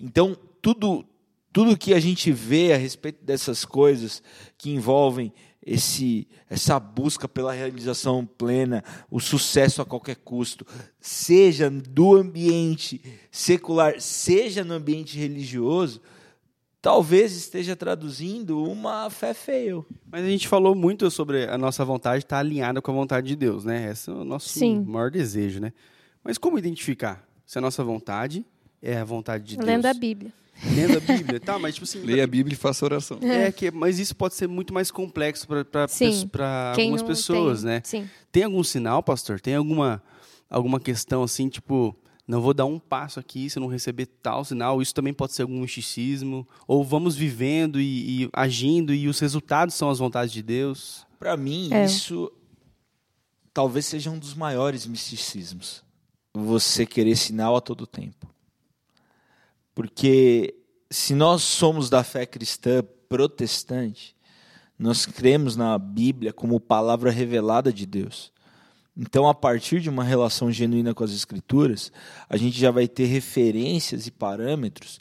Então, 0.00 0.34
tudo 0.62 1.06
tudo 1.56 1.74
que 1.74 1.94
a 1.94 1.98
gente 1.98 2.30
vê 2.30 2.74
a 2.74 2.76
respeito 2.76 3.24
dessas 3.24 3.64
coisas 3.64 4.22
que 4.58 4.68
envolvem 4.68 5.32
esse 5.66 6.28
essa 6.48 6.78
busca 6.78 7.26
pela 7.26 7.52
realização 7.52 8.24
plena, 8.24 8.84
o 9.10 9.18
sucesso 9.18 9.82
a 9.82 9.84
qualquer 9.84 10.14
custo, 10.16 10.64
seja 11.00 11.68
do 11.68 12.14
ambiente 12.14 13.02
secular, 13.32 14.00
seja 14.00 14.64
no 14.64 14.74
ambiente 14.74 15.18
religioso, 15.18 16.00
talvez 16.80 17.34
esteja 17.34 17.74
traduzindo 17.74 18.62
uma 18.62 19.10
fé 19.10 19.34
feia. 19.34 19.84
Mas 20.08 20.24
a 20.24 20.28
gente 20.28 20.46
falou 20.46 20.72
muito 20.72 21.10
sobre 21.10 21.44
a 21.48 21.58
nossa 21.58 21.84
vontade 21.84 22.24
estar 22.24 22.38
alinhada 22.38 22.80
com 22.80 22.92
a 22.92 22.94
vontade 22.94 23.26
de 23.26 23.34
Deus, 23.34 23.64
né? 23.64 23.90
Esse 23.90 24.08
é 24.08 24.12
o 24.12 24.24
nosso 24.24 24.48
Sim. 24.48 24.84
maior 24.86 25.10
desejo, 25.10 25.58
né? 25.58 25.72
Mas 26.22 26.38
como 26.38 26.58
identificar 26.58 27.26
se 27.44 27.58
a 27.58 27.60
nossa 27.60 27.82
vontade 27.82 28.46
é 28.80 28.96
a 28.96 29.04
vontade 29.04 29.42
de 29.42 29.56
Deus? 29.56 29.66
lendo 29.66 29.86
a 29.86 29.94
Bíblia. 29.94 30.32
Lendo 30.64 30.96
a 30.96 31.00
Bíblia, 31.00 31.38
tá? 31.40 31.58
Mas 31.58 31.74
tipo 31.74 31.84
assim, 31.84 32.00
Leia 32.00 32.24
a 32.24 32.26
Bíblia 32.26 32.54
e 32.54 32.56
faça 32.56 32.84
oração. 32.84 33.18
é 33.22 33.50
que, 33.52 33.70
mas 33.70 33.98
isso 33.98 34.14
pode 34.16 34.34
ser 34.34 34.46
muito 34.48 34.72
mais 34.72 34.90
complexo 34.90 35.46
para 35.46 36.72
algumas 36.78 37.02
pessoas, 37.02 37.60
tem- 37.62 37.68
né? 37.70 37.80
Sim. 37.84 38.08
Tem 38.32 38.44
algum 38.44 38.62
sinal, 38.64 39.02
pastor? 39.02 39.40
Tem 39.40 39.54
alguma 39.54 40.02
alguma 40.48 40.78
questão 40.80 41.22
assim, 41.24 41.48
tipo, 41.48 41.94
não 42.26 42.40
vou 42.40 42.54
dar 42.54 42.64
um 42.66 42.78
passo 42.78 43.18
aqui 43.20 43.50
se 43.50 43.58
eu 43.58 43.60
não 43.60 43.68
receber 43.68 44.06
tal 44.06 44.44
sinal? 44.44 44.80
Isso 44.80 44.94
também 44.94 45.12
pode 45.12 45.32
ser 45.34 45.42
algum 45.42 45.60
misticismo? 45.60 46.46
Ou 46.66 46.82
vamos 46.84 47.14
vivendo 47.16 47.80
e, 47.80 48.22
e 48.24 48.30
agindo 48.32 48.94
e 48.94 49.08
os 49.08 49.18
resultados 49.18 49.74
são 49.74 49.90
as 49.90 49.98
vontades 49.98 50.32
de 50.32 50.42
Deus? 50.42 51.04
Para 51.18 51.36
mim, 51.36 51.68
É. 51.72 51.84
isso 51.84 52.30
talvez 53.52 53.86
seja 53.86 54.10
um 54.10 54.18
dos 54.18 54.34
maiores 54.34 54.86
misticismos. 54.86 55.82
Você 56.34 56.84
querer 56.86 57.16
sinal 57.16 57.56
a 57.56 57.60
todo 57.60 57.86
tempo. 57.86 58.26
Porque 59.76 60.54
se 60.90 61.14
nós 61.14 61.42
somos 61.42 61.90
da 61.90 62.02
fé 62.02 62.24
cristã 62.24 62.82
protestante, 63.10 64.16
nós 64.78 65.04
cremos 65.04 65.54
na 65.54 65.78
Bíblia 65.78 66.32
como 66.32 66.58
palavra 66.58 67.10
revelada 67.10 67.70
de 67.70 67.84
Deus. 67.84 68.32
Então, 68.96 69.28
a 69.28 69.34
partir 69.34 69.80
de 69.80 69.90
uma 69.90 70.02
relação 70.02 70.50
genuína 70.50 70.94
com 70.94 71.04
as 71.04 71.10
Escrituras, 71.10 71.92
a 72.26 72.38
gente 72.38 72.58
já 72.58 72.70
vai 72.70 72.88
ter 72.88 73.04
referências 73.04 74.06
e 74.06 74.10
parâmetros 74.10 74.98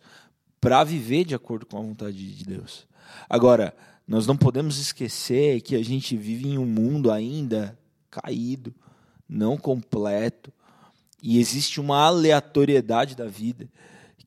para 0.59 0.83
viver 0.83 1.23
de 1.23 1.33
acordo 1.33 1.65
com 1.65 1.77
a 1.77 1.81
vontade 1.81 2.35
de 2.35 2.43
Deus. 2.43 2.85
Agora, 3.29 3.73
nós 4.05 4.27
não 4.27 4.35
podemos 4.35 4.77
esquecer 4.77 5.61
que 5.61 5.77
a 5.77 5.85
gente 5.85 6.17
vive 6.17 6.49
em 6.49 6.57
um 6.57 6.65
mundo 6.65 7.09
ainda 7.09 7.79
caído, 8.11 8.75
não 9.27 9.57
completo, 9.57 10.51
E 11.23 11.39
existe 11.39 11.79
uma 11.79 12.05
aleatoriedade 12.05 13.15
da 13.15 13.25
vida 13.25 13.69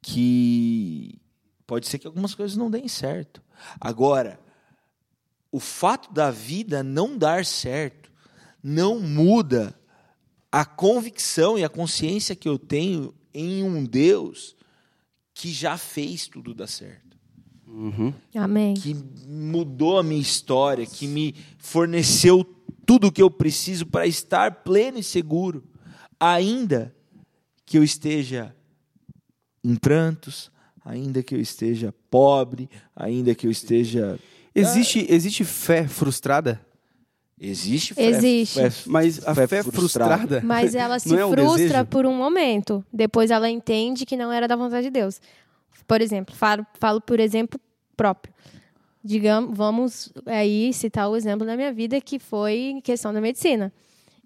que 0.00 1.20
pode 1.66 1.86
ser 1.86 1.98
que 1.98 2.06
algumas 2.06 2.34
coisas 2.34 2.56
não 2.56 2.70
deem 2.70 2.88
certo. 2.88 3.42
Agora, 3.80 4.40
o 5.50 5.60
fato 5.60 6.12
da 6.12 6.30
vida 6.30 6.82
não 6.82 7.16
dar 7.16 7.44
certo 7.44 8.10
não 8.62 9.00
muda 9.00 9.78
a 10.50 10.64
convicção 10.64 11.58
e 11.58 11.64
a 11.64 11.68
consciência 11.68 12.34
que 12.34 12.48
eu 12.48 12.58
tenho 12.58 13.14
em 13.32 13.62
um 13.62 13.84
Deus 13.84 14.56
que 15.34 15.52
já 15.52 15.76
fez 15.76 16.26
tudo 16.26 16.54
dar 16.54 16.66
certo 16.66 17.08
Amém. 18.34 18.74
que 18.74 18.94
mudou 19.26 19.98
a 19.98 20.02
minha 20.02 20.20
história, 20.20 20.86
que 20.86 21.06
me 21.06 21.34
forneceu 21.58 22.44
tudo 22.86 23.08
o 23.08 23.12
que 23.12 23.22
eu 23.22 23.30
preciso 23.30 23.86
para 23.86 24.06
estar 24.06 24.62
pleno 24.62 24.98
e 24.98 25.02
seguro, 25.02 25.62
ainda 26.18 26.94
que 27.66 27.76
eu 27.76 27.84
esteja 27.84 28.56
em 29.64 29.74
prantos, 29.76 30.50
ainda 30.84 31.22
que 31.22 31.34
eu 31.34 31.40
esteja 31.40 31.94
pobre, 32.10 32.68
ainda 32.94 33.34
que 33.34 33.46
eu 33.46 33.50
esteja. 33.50 34.18
Existe, 34.54 35.06
existe 35.08 35.44
fé 35.44 35.86
frustrada? 35.86 36.60
Existe 37.40 37.94
fé, 37.94 38.02
Existe. 38.06 38.54
fé- 38.58 38.72
Mas 38.86 39.24
a 39.26 39.32
fé, 39.34 39.62
frustrada. 39.62 40.40
Mas 40.44 40.74
ela 40.74 40.98
se 41.00 41.08
não 41.08 41.18
é 41.18 41.24
um 41.26 41.30
frustra 41.30 41.56
desejo? 41.56 41.84
por 41.86 42.04
um 42.06 42.14
momento. 42.14 42.84
Depois 42.92 43.30
ela 43.30 43.48
entende 43.48 44.04
que 44.04 44.16
não 44.16 44.32
era 44.32 44.48
da 44.48 44.56
vontade 44.56 44.86
de 44.86 44.90
Deus. 44.90 45.20
Por 45.86 46.00
exemplo, 46.00 46.34
falo, 46.34 46.66
falo 46.80 47.00
por 47.00 47.20
exemplo 47.20 47.60
próprio. 47.96 48.34
Digamos, 49.04 49.56
vamos 49.56 50.12
aí 50.26 50.72
citar 50.72 51.08
o 51.08 51.16
exemplo 51.16 51.46
da 51.46 51.56
minha 51.56 51.72
vida, 51.72 52.00
que 52.00 52.18
foi 52.18 52.54
em 52.72 52.80
questão 52.80 53.12
da 53.12 53.20
medicina. 53.20 53.72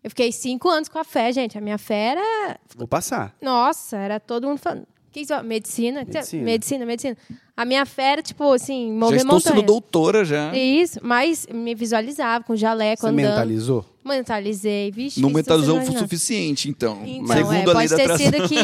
Eu 0.03 0.09
fiquei 0.11 0.33
cinco 0.33 0.69
anos 0.71 0.89
com 0.89 0.99
a 0.99 1.05
fé, 1.05 1.31
gente. 1.33 1.57
A 1.59 1.61
minha 1.61 1.79
fé 1.79 2.13
era 2.17 2.59
Vou 2.75 2.89
passar. 2.89 3.37
Nossa, 3.43 3.99
era 3.99 4.19
todo 4.19 4.49
mundo 4.49 4.59
falando. 4.59 4.87
Que 5.13 5.21
isso, 5.21 5.43
medicina? 5.43 6.05
Medicina. 6.07 6.43
medicina, 6.43 6.87
medicina. 6.87 7.17
A 7.55 7.67
minha 7.67 7.85
fé 7.85 8.13
era, 8.13 8.23
tipo, 8.23 8.51
assim, 8.51 8.89
Já 8.89 8.95
mover 8.95 9.19
estou 9.21 9.39
sendo 9.41 9.57
montanhas. 9.57 9.67
doutora 9.67 10.25
já. 10.25 10.57
Isso, 10.57 10.99
mas 11.03 11.47
me 11.53 11.75
visualizava 11.75 12.43
com 12.43 12.57
jaleco 12.57 13.03
Você 13.03 13.09
andando. 13.09 13.17
mentalizou? 13.29 13.85
Mentalizei, 14.03 14.91
vixe. 14.91 15.21
Não 15.21 15.29
mentalizou 15.29 15.79
o 15.79 15.99
suficiente, 15.99 16.69
então. 16.71 17.03
Então, 17.05 17.37
Segundo 17.37 17.53
é, 17.53 17.61
a 17.61 17.65
lei 17.65 17.89
pode 17.89 17.95
ter 17.95 18.17
sido 18.17 18.49
que... 18.49 18.57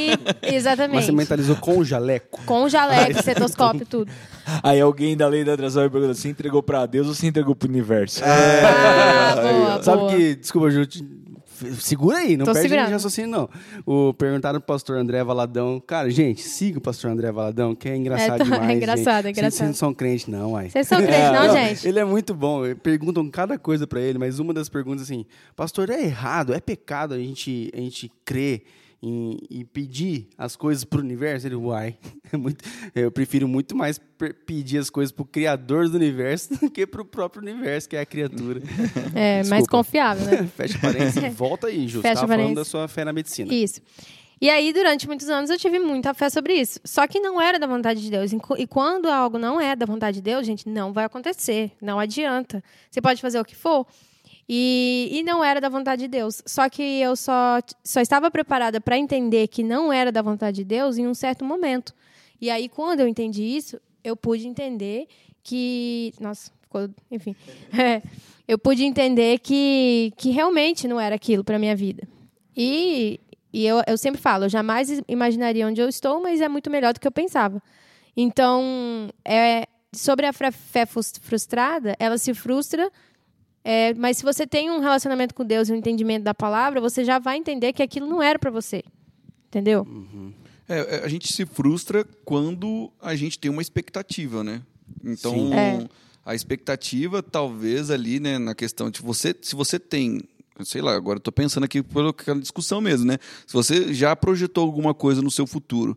Exatamente. 0.55 0.95
Mas 0.97 1.05
você 1.05 1.13
mentalizou 1.13 1.57
com 1.57 1.79
o 1.79 1.85
jaleco? 1.85 2.41
Com 2.47 2.67
jaleco, 2.69 3.19
estetoscópio, 3.21 3.85
tudo. 3.87 4.11
Aí 4.65 4.81
alguém 4.81 5.15
da 5.17 5.29
lei 5.29 5.45
da 5.45 5.53
atração 5.53 5.83
me 5.83 5.91
pergunta: 5.91 6.15
você 6.15 6.29
entregou 6.31 6.63
para 6.63 6.87
Deus 6.87 7.07
ou 7.09 7.15
você 7.15 7.27
entregou 7.27 7.55
para 7.55 7.67
o 7.67 7.71
universo? 7.71 8.23
Ah, 8.25 9.37
boa, 9.37 9.83
Sabe 9.83 9.99
boa. 9.99 10.13
que, 10.17 10.35
desculpa, 10.37 10.71
Ju, 10.71 10.87
te- 10.87 11.05
segura 11.81 12.19
aí, 12.19 12.37
não 12.37 12.45
Tô 12.47 12.53
perde 12.53 12.69
de 12.69 12.77
raciocínio, 12.77 13.31
não. 13.31 13.49
O, 13.85 14.15
perguntaram 14.15 14.61
pro 14.61 14.67
pastor 14.67 14.97
André 14.97 15.23
Valadão. 15.25 15.81
Cara, 15.85 16.11
gente, 16.11 16.43
siga 16.43 16.79
o 16.79 16.81
pastor 16.81 17.11
André 17.11 17.31
Valadão, 17.33 17.75
que 17.75 17.89
é 17.89 17.97
engraçado 17.97 18.41
É, 18.41 18.43
é 18.43 18.45
demais. 18.45 18.77
engraçado, 18.77 19.25
gente. 19.25 19.27
é 19.27 19.31
engraçado. 19.31 19.59
Vocês 19.59 19.69
não 19.69 19.75
são 19.75 19.95
crente, 19.95 20.31
não, 20.31 20.53
uai. 20.53 20.71
Vocês 20.71 20.87
são 20.89 20.99
crentes, 21.05 21.33
não, 21.33 21.53
gente? 21.53 21.89
Ele 21.89 21.99
é 21.99 22.05
muito 22.05 22.35
bom. 22.35 22.63
Perguntam 22.83 23.29
cada 23.31 23.59
coisa 23.59 23.87
pra 23.87 24.01
ele, 24.01 24.19
mas 24.19 24.39
uma 24.39 24.55
das 24.55 24.69
perguntas 24.69 25.03
assim, 25.03 25.25
pastor, 25.57 25.91
é 25.91 26.03
errado, 26.03 26.53
é 26.55 26.61
pecado 26.61 27.15
a 27.15 27.19
gente, 27.19 27.71
a 27.75 27.79
gente 27.79 28.11
crer 28.25 28.63
em, 29.03 29.39
e 29.49 29.65
pedir 29.65 30.29
as 30.37 30.57
coisas 30.57 30.85
pro 30.85 31.01
universo? 31.01 31.47
Ele, 31.47 31.55
uai, 31.55 31.97
é 32.33 32.37
muito, 32.37 32.65
eu 32.95 33.11
prefiro 33.11 33.47
muito 33.47 33.77
mais 33.77 34.01
pedir 34.47 34.79
as 34.79 34.91
coisas 34.91 35.13
pro 35.13 35.25
criador 35.25 35.89
do 35.89 35.97
universo 35.97 36.55
do 36.61 36.71
que 36.71 36.87
pro 36.87 37.05
próprio 37.05 37.43
universo, 37.43 37.89
que 37.89 37.97
é 37.97 38.01
a 38.01 38.07
criatura. 38.07 38.61
É, 39.15 39.39
mais 39.49 39.63
Desculpa. 39.63 39.69
confiável, 39.71 40.27
né? 40.27 40.49
Fecha 40.57 40.79
parênteses 40.79 41.23
e 41.23 41.31
volta 41.31 41.69
aí, 41.69 41.87
Ju. 41.87 41.99
Você 41.99 42.09
Fecha 42.09 42.21
tava 42.23 42.35
falando 42.35 42.55
da 42.55 42.65
sua 42.65 42.89
fé 42.89 43.05
na 43.05 43.13
medicina. 43.13 43.53
Isso. 43.53 43.81
E 44.41 44.49
aí, 44.49 44.73
durante 44.73 45.07
muitos 45.09 45.29
anos, 45.29 45.51
eu 45.51 45.59
tive 45.59 45.81
muita 45.81 46.15
fé 46.15 46.31
sobre 46.31 46.55
isso. 46.55 46.79
Só 46.85 47.07
que 47.09 47.19
não 47.19 47.41
era 47.41 47.59
da 47.59 47.67
vontade 47.67 48.01
de 48.01 48.09
Deus. 48.09 48.31
E 48.57 48.67
quando 48.69 49.07
algo 49.07 49.37
não 49.37 49.61
é 49.61 49.75
da 49.75 49.85
vontade 49.85 50.17
de 50.19 50.23
Deus, 50.23 50.47
gente, 50.47 50.69
não 50.69 50.93
vai 50.93 51.05
acontecer. 51.05 51.73
Não 51.83 51.99
adianta. 51.99 52.63
Você 52.89 53.01
pode 53.01 53.21
fazer 53.21 53.41
o 53.41 53.45
que 53.45 53.57
for. 53.57 53.85
E, 54.49 55.11
e 55.13 55.23
não 55.23 55.45
era 55.45 55.61
da 55.61 55.69
vontade 55.69 56.03
de 56.03 56.09
Deus. 56.09 56.43
Só 56.47 56.69
que 56.69 56.83
eu 56.83 57.15
só, 57.15 57.61
só 57.85 58.01
estava 58.01 58.31
preparada 58.31 58.81
para 58.81 58.97
entender 58.97 59.49
que 59.49 59.63
não 59.63 59.93
era 59.93 60.11
da 60.11 60.23
vontade 60.23 60.59
de 60.59 60.65
Deus 60.65 60.97
em 60.97 61.07
um 61.07 61.15
certo 61.15 61.45
momento. 61.45 61.95
E 62.41 62.49
aí, 62.49 62.69
quando 62.69 63.01
eu 63.01 63.09
entendi 63.09 63.43
isso, 63.43 63.79
eu 64.03 64.17
pude 64.17 64.49
entender 64.49 65.07
que. 65.43 66.15
Nossa, 66.21 66.51
ficou. 66.63 66.89
Enfim. 67.11 67.37
É, 67.79 68.01
eu 68.49 68.59
pude 68.59 68.85
entender 68.85 69.39
que, 69.41 70.13
que 70.17 70.31
realmente 70.31 70.89
não 70.89 70.99
era 70.99 71.15
aquilo 71.15 71.45
para 71.45 71.59
minha 71.59 71.77
vida. 71.77 72.09
E, 72.57 73.21
e 73.53 73.67
eu, 73.67 73.83
eu 73.87 73.99
sempre 73.99 74.21
falo, 74.21 74.45
eu 74.45 74.49
jamais 74.49 74.89
imaginaria 75.07 75.67
onde 75.67 75.81
eu 75.81 75.89
estou, 75.89 76.23
mas 76.23 76.41
é 76.41 76.49
muito 76.49 76.71
melhor 76.71 76.95
do 76.95 77.01
que 77.01 77.07
eu 77.07 77.13
pensava. 77.13 77.63
Então, 78.17 79.11
é, 79.25 79.67
sobre 79.93 80.27
a 80.27 80.33
fé 80.33 80.87
frus- 80.87 81.15
frustrada, 81.21 81.95
ela 81.99 82.19
se 82.19 82.35
frustra, 82.35 82.91
é, 83.71 83.93
mas 83.93 84.17
se 84.17 84.23
você 84.23 84.47
tem 84.47 84.71
um 84.71 84.81
relacionamento 84.81 85.35
com 85.35 85.45
Deus 85.45 85.69
e 85.69 85.73
um 85.75 85.77
entendimento 85.77 86.25
da 86.25 86.33
palavra, 86.33 86.81
você 86.81 87.05
já 87.05 87.19
vai 87.19 87.37
entender 87.37 87.75
que 87.75 87.83
aquilo 87.83 88.07
não 88.07 88.23
era 88.23 88.39
para 88.39 88.51
você. 88.51 88.83
Entendeu? 89.47 89.87
É, 90.67 90.97
é, 90.97 91.05
a 91.05 91.09
gente 91.09 91.31
se 91.31 91.45
frustra 91.45 92.03
quando 92.25 92.91
a 92.99 93.15
gente 93.15 93.39
tem 93.39 93.51
uma 93.51 93.61
expectativa, 93.61 94.43
né? 94.43 94.63
Então. 95.05 95.53
É. 95.53 95.87
a 96.25 96.35
expectativa, 96.35 97.23
talvez 97.23 97.91
ali, 97.91 98.19
né, 98.19 98.39
na 98.39 98.55
questão 98.55 98.91
de 98.91 99.03
você, 99.03 99.37
se 99.43 99.55
você 99.55 99.79
tem, 99.79 100.23
sei 100.65 100.81
lá, 100.81 100.95
agora 100.95 101.21
tô 101.21 101.31
pensando 101.31 101.65
aqui 101.65 101.83
pela 101.83 102.15
discussão 102.41 102.81
mesmo, 102.81 103.07
né? 103.07 103.19
Se 103.47 103.53
você 103.53 103.93
já 103.93 104.17
projetou 104.17 104.65
alguma 104.65 104.95
coisa 104.95 105.21
no 105.21 105.31
seu 105.31 105.47
futuro 105.47 105.95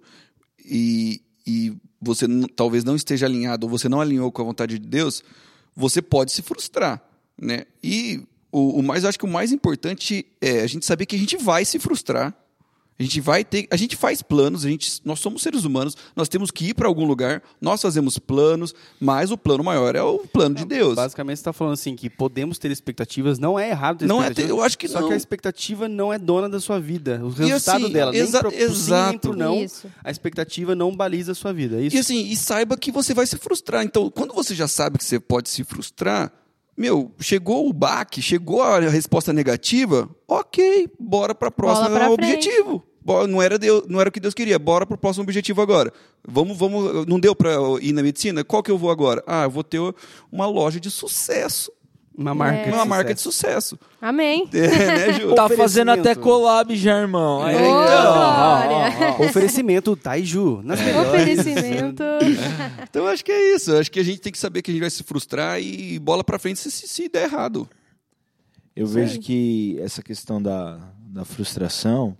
e, 0.60 1.21
e 1.47 1.73
você 2.01 2.25
talvez 2.53 2.84
não 2.84 2.97
esteja 2.97 3.27
alinhado 3.27 3.65
ou 3.65 3.69
você 3.69 3.88
não 3.88 4.01
alinhou 4.01 4.29
com 4.29 4.41
a 4.41 4.45
vontade 4.45 4.77
de 4.77 4.86
Deus, 4.86 5.23
você 5.73 6.01
pode 6.01 6.34
se 6.34 6.41
frustrar, 6.41 7.01
né? 7.41 7.63
E 7.84 8.21
o, 8.51 8.80
o 8.80 8.84
mais, 8.84 9.04
acho 9.06 9.17
que 9.19 9.25
o 9.25 9.30
mais 9.30 9.51
importante 9.51 10.25
é 10.39 10.62
a 10.62 10.67
gente 10.67 10.86
saber 10.86 11.06
que 11.06 11.15
a 11.15 11.19
gente 11.19 11.36
vai 11.38 11.65
se 11.65 11.80
frustrar. 11.80 12.34
A 12.99 13.04
gente 13.04 13.19
vai 13.19 13.43
ter, 13.43 13.67
a 13.71 13.75
gente 13.75 13.95
faz 13.95 14.21
planos, 14.21 14.63
a 14.63 14.69
gente, 14.69 15.01
nós 15.04 15.19
somos 15.19 15.41
seres 15.41 15.63
humanos, 15.63 15.97
nós 16.15 16.30
temos 16.30 16.51
que 16.51 16.65
ir 16.67 16.75
para 16.75 16.88
algum 16.88 17.04
lugar, 17.04 17.41
nós 17.60 17.82
fazemos 17.82 18.19
planos, 18.19 18.75
mas 18.99 19.32
o 19.32 19.38
plano 19.39 19.63
maior 19.63 19.95
é 19.95 20.04
o 20.04 20.19
plano 20.19 20.54
de 20.54 20.65
Deus. 20.65 20.93
Basicamente, 20.97 21.38
você 21.38 21.41
está 21.41 21.51
falando 21.54 21.73
assim 21.73 21.95
que 21.95 22.12
podemos 22.12 22.60
ter 22.60 22.69
expectativas, 22.69 23.39
não 23.39 23.58
é 23.58 23.71
errado 23.71 23.99
ter 23.99 24.06
Não 24.06 24.17
é 24.17 24.25
expectativas, 24.27 24.51
ter- 24.51 24.54
eu 24.56 24.63
acho 24.63 24.77
que 24.77 24.88
só 24.88 24.99
não. 25.01 25.08
que 25.08 25.13
a 25.15 25.17
expectativa 25.17 25.88
não 25.88 26.13
é 26.13 26.19
dona 26.19 26.47
da 26.47 26.60
sua 26.60 26.80
vida. 26.80 27.19
O 27.23 27.30
resultado 27.30 27.86
assim, 27.86 27.91
dela, 27.93 28.12
nem 28.12 28.21
exa- 28.21 28.39
pro, 28.39 28.51
pro 28.51 28.60
sim, 28.60 28.65
nem 28.65 28.75
exato. 28.75 29.19
pro 29.19 29.36
não, 29.36 29.63
Isso. 29.63 29.88
a 30.04 30.12
expectativa 30.12 30.75
não 30.75 30.95
baliza 30.95 31.32
a 31.32 31.36
sua 31.36 31.51
vida. 31.51 31.77
É 31.77 31.86
isso? 31.86 31.95
E 31.95 31.99
assim, 31.99 32.27
e 32.27 32.38
saiba 32.38 32.77
que 32.77 32.91
você 32.91 33.15
vai 33.15 33.25
se 33.25 33.36
frustrar. 33.38 33.84
Então, 33.84 34.12
quando 34.12 34.32
você 34.32 34.54
já 34.54 34.67
sabe 34.67 34.99
que 34.99 35.06
você 35.06 35.19
pode 35.19 35.49
se 35.49 35.63
frustrar, 35.63 36.32
meu, 36.82 37.12
chegou 37.20 37.70
o 37.70 37.74
baque, 37.74 38.24
chegou 38.24 38.63
a 38.63 38.80
resposta 38.80 39.32
negativa, 39.32 40.10
ok, 40.28 40.89
bora 41.00 41.36
para 41.36 41.50
o 41.50 41.52
próximo 41.52 41.89
Bola 41.89 42.00
pra 42.00 42.12
objetivo. 42.12 42.84
Não 43.30 43.39
era, 43.39 43.60
Deus, 43.60 43.84
não 43.88 44.02
era 44.02 44.10
o 44.10 44.12
que 44.12 44.20
Deus 44.20 44.34
queria, 44.34 44.58
bora 44.58 44.84
para 44.84 44.96
o 44.96 44.98
próximo 44.98 45.24
objetivo 45.24 45.62
agora. 45.62 45.94
Vamos, 46.28 46.58
vamos, 46.58 47.06
não 47.06 47.20
deu 47.20 47.36
para 47.36 47.52
ir 47.82 47.94
na 47.94 48.02
medicina? 48.02 48.44
Qual 48.44 48.63
que 48.63 48.72
eu 48.72 48.80
vou 48.80 48.89
agora? 48.89 49.24
Ah, 49.28 49.44
eu 49.44 49.52
vou 49.52 49.63
ter 49.63 49.80
uma 50.32 50.48
loja 50.48 50.80
de 50.80 50.89
sucesso, 50.89 51.72
Uma 52.17 52.36
marca. 52.36 52.69
uma 52.74 52.84
de 52.84 52.89
marca 52.89 53.13
de 53.13 53.21
sucesso. 53.21 53.80
Amém. 54.02 54.47
É, 54.54 55.08
né, 55.08 55.13
Ju? 55.13 55.34
Tá 55.34 55.47
fazendo 55.50 55.91
até 55.91 56.13
collab 56.13 56.76
já, 56.76 57.00
irmão. 57.00 57.41
Aí, 57.41 57.56
É, 57.56 57.60
Ô, 57.60 57.84
então. 57.84 59.26
Oferecimento 59.28 59.95
Taiju. 59.95 60.62
Nas 60.63 60.80
melhores. 60.84 61.10
Oferecimento. 61.10 62.04
Então, 62.84 63.08
acho 63.08 63.24
que 63.24 63.32
é 63.32 63.56
isso. 63.56 63.76
Acho 63.76 63.91
que 63.91 64.00
a 64.00 64.04
gente 64.04 64.19
tem 64.19 64.32
que 64.32 64.38
saber 64.38 64.62
que 64.62 64.71
a 64.71 64.74
gente 64.74 64.82
vai 64.82 64.89
se 64.89 65.04
frustrar 65.04 65.62
e 65.62 65.97
bola 66.00 66.24
para 66.24 66.38
frente 66.38 66.60
se, 66.60 66.69
se, 66.69 66.88
se 66.88 67.10
der 67.10 67.24
errado. 67.24 67.67
Eu 68.76 68.88
vejo 68.88 69.19
que 69.19 69.78
essa 69.82 70.02
questão 70.02 70.41
da, 70.41 70.80
da 70.97 71.26
frustração, 71.26 72.17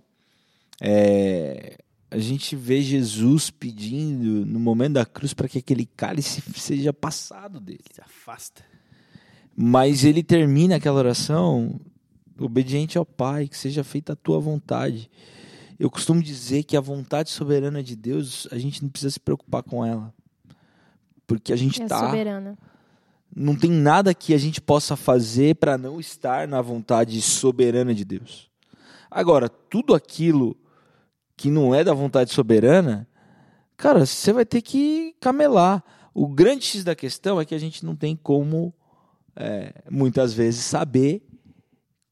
é, 0.80 1.78
a 2.10 2.18
gente 2.18 2.54
vê 2.54 2.82
Jesus 2.82 3.50
pedindo 3.50 4.44
no 4.44 4.60
momento 4.60 4.94
da 4.94 5.06
cruz 5.06 5.32
para 5.32 5.48
que 5.48 5.58
aquele 5.58 5.86
cálice 5.86 6.42
seja 6.56 6.92
passado 6.92 7.58
dele. 7.58 7.80
Se 7.92 8.00
afasta. 8.00 8.62
Mas 9.56 10.04
ele 10.04 10.22
termina 10.22 10.76
aquela 10.76 10.98
oração 10.98 11.80
obediente 12.38 12.96
ao 12.98 13.04
Pai, 13.04 13.46
que 13.48 13.56
seja 13.56 13.84
feita 13.84 14.14
a 14.14 14.16
tua 14.16 14.40
vontade. 14.40 15.10
Eu 15.78 15.90
costumo 15.90 16.22
dizer 16.22 16.62
que 16.64 16.76
a 16.76 16.80
vontade 16.80 17.30
soberana 17.30 17.82
de 17.82 17.94
Deus, 17.96 18.48
a 18.50 18.58
gente 18.58 18.82
não 18.82 18.88
precisa 18.88 19.10
se 19.10 19.20
preocupar 19.20 19.62
com 19.62 19.84
ela. 19.84 20.12
Porque 21.26 21.52
a 21.52 21.56
gente 21.56 21.80
É 21.80 21.84
está 21.84 21.98
soberana. 22.06 22.58
não 23.34 23.54
tem 23.56 23.70
nada 23.70 24.14
que 24.14 24.34
a 24.34 24.38
gente 24.38 24.60
possa 24.60 24.96
fazer 24.96 25.56
para 25.56 25.76
não 25.78 25.98
estar 26.00 26.46
na 26.48 26.60
vontade 26.60 27.20
soberana 27.22 27.94
de 27.94 28.04
Deus. 28.04 28.50
Agora, 29.10 29.48
tudo 29.48 29.94
aquilo 29.94 30.56
que 31.36 31.50
não 31.50 31.74
é 31.74 31.82
da 31.84 31.92
vontade 31.94 32.32
soberana, 32.32 33.06
cara, 33.76 34.06
você 34.06 34.32
vai 34.32 34.44
ter 34.44 34.62
que 34.62 35.14
camelar. 35.20 35.82
O 36.14 36.28
grande 36.28 36.64
X 36.64 36.84
da 36.84 36.94
questão 36.94 37.40
é 37.40 37.44
que 37.44 37.54
a 37.54 37.58
gente 37.58 37.84
não 37.84 37.96
tem 37.96 38.14
como, 38.16 38.72
é, 39.36 39.72
muitas 39.90 40.32
vezes, 40.32 40.64
saber 40.64 41.22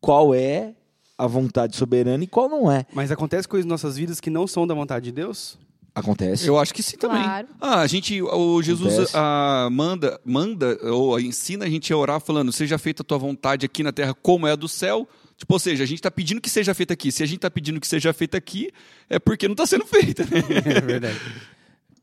qual 0.00 0.34
é 0.34 0.74
a 1.18 1.26
vontade 1.26 1.76
soberana 1.76 2.24
e 2.24 2.26
qual 2.26 2.48
não 2.48 2.70
é. 2.70 2.86
Mas 2.92 3.10
acontece 3.10 3.46
coisas 3.46 3.66
em 3.66 3.68
nossas 3.68 3.96
vidas 3.96 4.20
que 4.20 4.30
não 4.30 4.46
são 4.46 4.66
da 4.66 4.74
vontade 4.74 5.04
de 5.04 5.12
Deus? 5.12 5.58
Acontece. 5.94 6.46
Eu 6.46 6.58
acho 6.58 6.72
que 6.72 6.82
sim 6.82 6.96
também. 6.96 7.22
Claro. 7.22 7.48
Ah, 7.60 7.80
a 7.80 7.86
gente, 7.86 8.22
o 8.22 8.62
Jesus 8.62 8.94
Acontece. 8.94 9.12
ah, 9.16 9.68
manda, 9.70 10.20
manda 10.24 10.78
ou 10.84 11.18
ensina 11.18 11.64
a 11.64 11.68
gente 11.68 11.92
a 11.92 11.96
orar 11.96 12.20
falando: 12.20 12.52
seja 12.52 12.78
feita 12.78 13.02
a 13.02 13.04
tua 13.04 13.18
vontade 13.18 13.66
aqui 13.66 13.82
na 13.82 13.92
terra 13.92 14.14
como 14.14 14.46
é 14.46 14.52
a 14.52 14.56
do 14.56 14.68
céu. 14.68 15.06
Tipo, 15.36 15.54
ou 15.54 15.58
seja, 15.58 15.82
a 15.82 15.86
gente 15.86 15.98
está 15.98 16.10
pedindo 16.10 16.40
que 16.40 16.48
seja 16.48 16.72
feita 16.74 16.92
aqui. 16.94 17.10
Se 17.10 17.22
a 17.22 17.26
gente 17.26 17.36
está 17.36 17.50
pedindo 17.50 17.80
que 17.80 17.86
seja 17.88 18.12
feita 18.12 18.38
aqui, 18.38 18.70
é 19.08 19.18
porque 19.18 19.48
não 19.48 19.54
está 19.54 19.66
sendo 19.66 19.84
feita, 19.88 20.22
né? 20.24 20.42
É 20.76 20.80
verdade. 20.80 21.18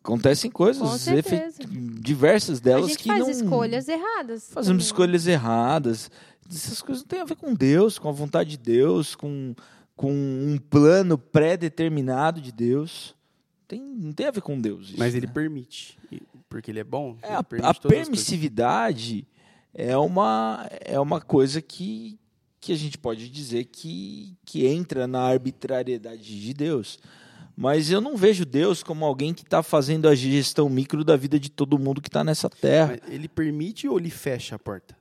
Acontecem 0.07 0.49
coisas, 0.49 1.05
diversas 1.99 2.59
A 2.59 2.61
delas 2.61 2.87
gente 2.91 2.99
que 2.99 3.09
faz 3.09 3.19
não 3.19 3.29
escolhas 3.29 3.89
erradas. 3.89 4.49
fazemos 4.49 4.83
também. 4.83 4.85
escolhas 4.85 5.27
erradas. 5.27 6.09
Essas 6.49 6.81
coisas 6.81 7.03
não 7.03 7.09
têm 7.09 7.19
a 7.19 7.25
ver 7.25 7.35
com 7.35 7.53
Deus, 7.53 7.99
com 7.99 8.07
a 8.07 8.13
vontade 8.13 8.51
de 8.51 8.57
Deus, 8.57 9.15
com, 9.15 9.53
com 9.97 10.09
um 10.09 10.57
plano 10.69 11.17
pré-determinado 11.17 12.39
de 12.39 12.53
Deus. 12.53 13.13
Tem, 13.67 13.81
não 13.81 14.13
tem 14.13 14.27
a 14.27 14.31
ver 14.31 14.39
com 14.39 14.57
Deus. 14.57 14.91
isso, 14.91 14.97
Mas 14.97 15.13
ele 15.13 15.27
né? 15.27 15.33
permite. 15.33 15.99
Porque 16.47 16.71
ele 16.71 16.79
é 16.79 16.85
bom. 16.85 17.17
É, 17.21 17.33
ele 17.33 17.61
a, 17.61 17.69
a 17.69 17.73
permissividade 17.73 19.27
é 19.73 19.97
uma, 19.97 20.69
é 20.85 20.97
uma 20.97 21.19
coisa 21.19 21.61
que, 21.61 22.17
que 22.61 22.71
a 22.71 22.77
gente 22.77 22.97
pode 22.97 23.27
dizer 23.27 23.65
que, 23.65 24.37
que 24.45 24.65
entra 24.65 25.05
na 25.05 25.19
arbitrariedade 25.19 26.39
de 26.41 26.53
Deus. 26.53 26.97
Mas 27.59 27.89
eu 27.89 27.99
não 27.99 28.15
vejo 28.15 28.45
Deus 28.45 28.83
como 28.83 29.03
alguém 29.03 29.33
que 29.33 29.41
está 29.41 29.63
fazendo 29.63 30.07
a 30.07 30.13
gestão 30.13 30.69
micro 30.69 31.03
da 31.03 31.15
vida 31.17 31.39
de 31.39 31.49
todo 31.49 31.79
mundo 31.79 31.99
que 31.99 32.07
está 32.07 32.23
nessa 32.23 32.47
terra. 32.47 32.99
Mas 33.03 33.11
Ele 33.13 33.27
permite 33.27 33.87
ou 33.87 33.97
ele 33.97 34.11
fecha 34.11 34.55
a 34.55 34.59
porta? 34.59 34.95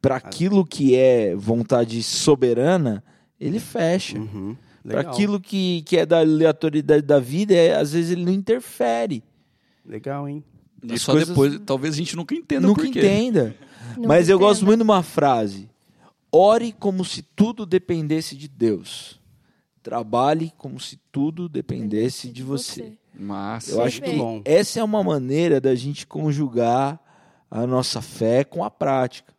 Para 0.00 0.14
aquilo 0.16 0.64
que 0.64 0.94
é 0.94 1.34
vontade 1.34 2.00
soberana, 2.04 3.02
ele 3.40 3.58
fecha. 3.58 4.16
Uhum. 4.16 4.56
Para 4.86 5.00
aquilo 5.00 5.40
que, 5.40 5.82
que 5.82 5.96
é 5.96 6.06
da 6.06 6.20
aleatoriedade 6.20 7.02
da 7.02 7.18
vida, 7.18 7.52
é, 7.54 7.74
às 7.74 7.92
vezes 7.92 8.12
ele 8.12 8.24
não 8.24 8.32
interfere. 8.32 9.24
Legal, 9.84 10.28
hein? 10.28 10.44
E 10.84 10.92
As 10.92 11.02
só 11.02 11.10
coisas- 11.10 11.28
depois, 11.30 11.60
talvez 11.66 11.94
a 11.94 11.96
gente 11.96 12.14
nunca 12.14 12.36
entenda 12.36 12.68
Nunca 12.68 12.82
por 12.84 12.92
quê. 12.92 13.00
entenda. 13.00 13.56
Nunca 13.96 14.06
Mas 14.08 14.28
eu 14.28 14.36
entenda. 14.36 14.48
gosto 14.48 14.64
muito 14.64 14.78
de 14.78 14.84
uma 14.84 15.02
frase: 15.02 15.68
ore 16.30 16.70
como 16.70 17.04
se 17.04 17.20
tudo 17.22 17.66
dependesse 17.66 18.36
de 18.36 18.46
Deus. 18.46 19.17
Trabalhe 19.88 20.52
como 20.58 20.78
se 20.78 20.98
tudo 21.10 21.48
dependesse 21.48 22.28
de 22.28 22.42
você. 22.42 22.92
Mas 23.18 23.70
Eu 23.70 23.82
acho 23.82 24.02
que 24.02 24.12
bom. 24.12 24.42
essa 24.44 24.78
é 24.78 24.84
uma 24.84 25.02
maneira 25.02 25.58
da 25.62 25.74
gente 25.74 26.06
conjugar 26.06 27.00
a 27.50 27.66
nossa 27.66 28.02
fé 28.02 28.44
com 28.44 28.62
a 28.62 28.70
prática. 28.70 29.32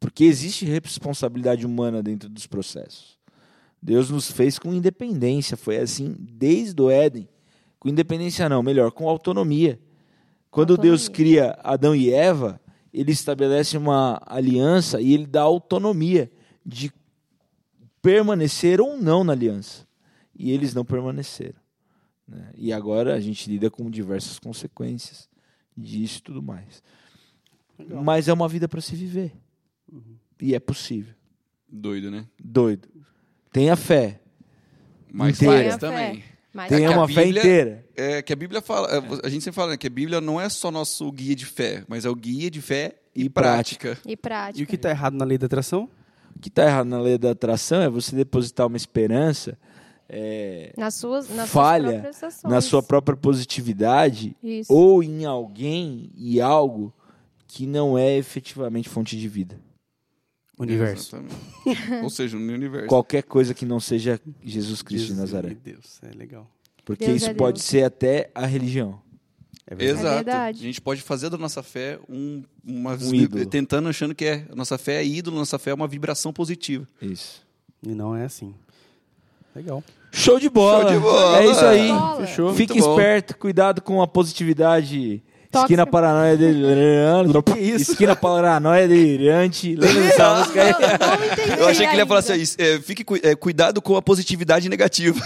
Porque 0.00 0.24
existe 0.24 0.64
responsabilidade 0.64 1.66
humana 1.66 2.02
dentro 2.02 2.30
dos 2.30 2.46
processos. 2.46 3.18
Deus 3.82 4.08
nos 4.08 4.30
fez 4.30 4.58
com 4.58 4.72
independência, 4.72 5.58
foi 5.58 5.76
assim 5.76 6.16
desde 6.18 6.80
o 6.80 6.90
Éden. 6.90 7.28
Com 7.78 7.90
independência 7.90 8.48
não, 8.48 8.62
melhor, 8.62 8.92
com 8.92 9.06
autonomia. 9.06 9.78
Quando 10.50 10.70
Autonomia. 10.70 10.90
Deus 10.90 11.06
cria 11.06 11.58
Adão 11.62 11.94
e 11.94 12.10
Eva, 12.10 12.58
ele 12.94 13.12
estabelece 13.12 13.76
uma 13.76 14.22
aliança 14.24 15.02
e 15.02 15.12
ele 15.12 15.26
dá 15.26 15.42
autonomia 15.42 16.32
de 16.64 16.90
permanecer 18.02 18.80
ou 18.80 19.00
não 19.00 19.22
na 19.24 19.32
aliança. 19.32 19.86
E 20.34 20.50
eles 20.50 20.74
não 20.74 20.84
permaneceram. 20.84 21.60
né? 22.26 22.50
E 22.56 22.72
agora 22.72 23.14
a 23.14 23.20
gente 23.20 23.48
lida 23.48 23.70
com 23.70 23.88
diversas 23.90 24.38
consequências 24.38 25.28
disso 25.76 26.18
e 26.18 26.22
tudo 26.22 26.42
mais. 26.42 26.82
Legal. 27.78 28.02
Mas 28.02 28.28
é 28.28 28.32
uma 28.32 28.48
vida 28.48 28.68
para 28.68 28.80
se 28.80 28.94
viver. 28.96 29.32
E 30.40 30.54
é 30.54 30.60
possível. 30.60 31.14
doido, 31.68 32.10
né? 32.10 32.26
Doido. 32.42 32.88
Tenha 33.52 33.76
fé. 33.76 34.20
Mas 35.10 35.36
Inteira. 35.40 35.70
faz 35.70 35.76
também. 35.80 36.24
Mas 36.52 36.68
Tenha 36.68 36.88
a 36.90 36.96
uma 36.96 37.08
fé 37.08 37.26
inteira. 37.26 37.86
É 37.96 38.20
que 38.20 38.32
a 38.32 38.36
Bíblia 38.36 38.60
fala, 38.60 38.88
é, 38.90 39.26
a 39.26 39.28
gente 39.28 39.42
sempre 39.44 39.54
fala 39.56 39.70
né, 39.72 39.76
que 39.76 39.86
a 39.86 39.90
Bíblia 39.90 40.20
não 40.20 40.40
é 40.40 40.48
só 40.48 40.70
nosso 40.70 41.10
guia 41.12 41.34
de 41.34 41.46
fé, 41.46 41.84
mas 41.88 42.04
é 42.04 42.10
o 42.10 42.14
guia 42.14 42.50
de 42.50 42.60
fé 42.60 42.96
e, 43.14 43.24
E 43.24 43.28
prática. 43.28 43.98
E 44.06 44.16
prática. 44.16 44.60
E 44.60 44.64
o 44.64 44.66
que 44.66 44.74
está 44.74 44.90
errado 44.90 45.14
na 45.14 45.24
lei 45.24 45.38
da 45.38 45.46
atração? 45.46 45.88
O 46.42 46.44
que 46.44 46.48
está 46.48 46.64
errado 46.64 46.88
na 46.88 47.00
lei 47.00 47.16
da 47.16 47.30
atração 47.30 47.80
é 47.82 47.88
você 47.88 48.16
depositar 48.16 48.66
uma 48.66 48.76
esperança 48.76 49.56
é, 50.08 50.74
Nas 50.76 50.94
suas, 50.94 51.30
nas 51.30 51.48
falha 51.48 51.84
suas 51.84 52.00
próprias 52.02 52.22
ações. 52.24 52.52
na 52.52 52.60
sua 52.60 52.82
própria 52.82 53.16
positividade 53.16 54.36
Isso. 54.42 54.72
ou 54.74 55.04
em 55.04 55.24
alguém 55.24 56.10
e 56.16 56.40
algo 56.40 56.92
que 57.46 57.64
não 57.64 57.96
é 57.96 58.16
efetivamente 58.16 58.88
fonte 58.88 59.16
de 59.16 59.28
vida. 59.28 59.56
Universo. 60.58 61.14
Exatamente. 61.16 62.02
Ou 62.02 62.10
seja, 62.10 62.36
no 62.36 62.52
universo. 62.52 62.88
Qualquer 62.88 63.22
coisa 63.22 63.54
que 63.54 63.64
não 63.64 63.78
seja 63.78 64.20
Jesus 64.42 64.82
Cristo 64.82 65.04
de 65.04 65.08
Jesus, 65.10 65.20
Nazaré. 65.20 65.50
meu 65.50 65.58
Deus, 65.62 66.00
é 66.02 66.10
legal. 66.12 66.50
Porque 66.84 67.06
Deus 67.06 67.22
isso 67.22 67.30
é 67.30 67.34
pode 67.34 67.58
Deus. 67.60 67.66
ser 67.66 67.84
até 67.84 68.32
a 68.34 68.46
religião. 68.46 69.00
É 69.66 69.74
verdade. 69.74 70.00
Exato. 70.00 70.14
verdade. 70.16 70.60
a 70.60 70.62
gente 70.62 70.80
pode 70.80 71.02
fazer 71.02 71.30
da 71.30 71.38
nossa 71.38 71.62
fé 71.62 71.98
um, 72.08 72.42
uma 72.64 72.94
Um 72.94 73.14
ídolo. 73.14 73.46
tentando 73.46 73.88
achando 73.88 74.14
que 74.14 74.24
é 74.24 74.46
a 74.50 74.54
nossa 74.54 74.76
fé 74.76 74.96
é 74.96 75.06
ídolo, 75.06 75.38
nossa 75.38 75.58
fé 75.58 75.70
é 75.70 75.74
uma 75.74 75.86
vibração 75.88 76.32
positiva. 76.32 76.86
Isso. 77.00 77.42
E 77.82 77.90
não 77.90 78.14
é 78.16 78.24
assim. 78.24 78.54
Legal. 79.54 79.82
Show 80.10 80.38
de 80.38 80.48
bola. 80.48 80.82
Show 80.82 80.92
de 80.92 80.98
bola. 80.98 81.38
É 81.38 81.46
isso 81.46 81.64
aí. 81.64 81.90
Fechou? 82.26 82.54
Fique 82.54 82.78
esperto, 82.78 83.36
cuidado 83.36 83.80
com 83.80 84.02
a 84.02 84.06
positividade. 84.06 85.22
Tóxica. 85.52 85.72
Esquina 85.74 85.86
paranoia 85.86 86.36
delirante. 86.36 87.42
Que 87.42 87.58
isso? 87.60 87.92
Esquina 87.92 88.16
paranoia 88.16 88.88
delirante. 88.88 89.76
Lembra 89.76 90.02
dessa 90.02 90.34
música 90.34 90.62
aí? 90.62 90.70
Eu 90.70 90.78
não 90.80 91.26
entendi 91.32 91.60
Eu 91.60 91.68
achei 91.68 91.86
que 91.86 91.92
ele 91.92 92.00
ia 92.02 92.06
falar 92.06 92.20
assim, 92.20 92.42
é, 92.58 92.78
fique 92.80 93.04
cu- 93.04 93.18
é, 93.22 93.34
cuidado 93.36 93.82
com 93.82 93.94
a 93.96 94.02
positividade 94.02 94.66
negativa. 94.68 95.20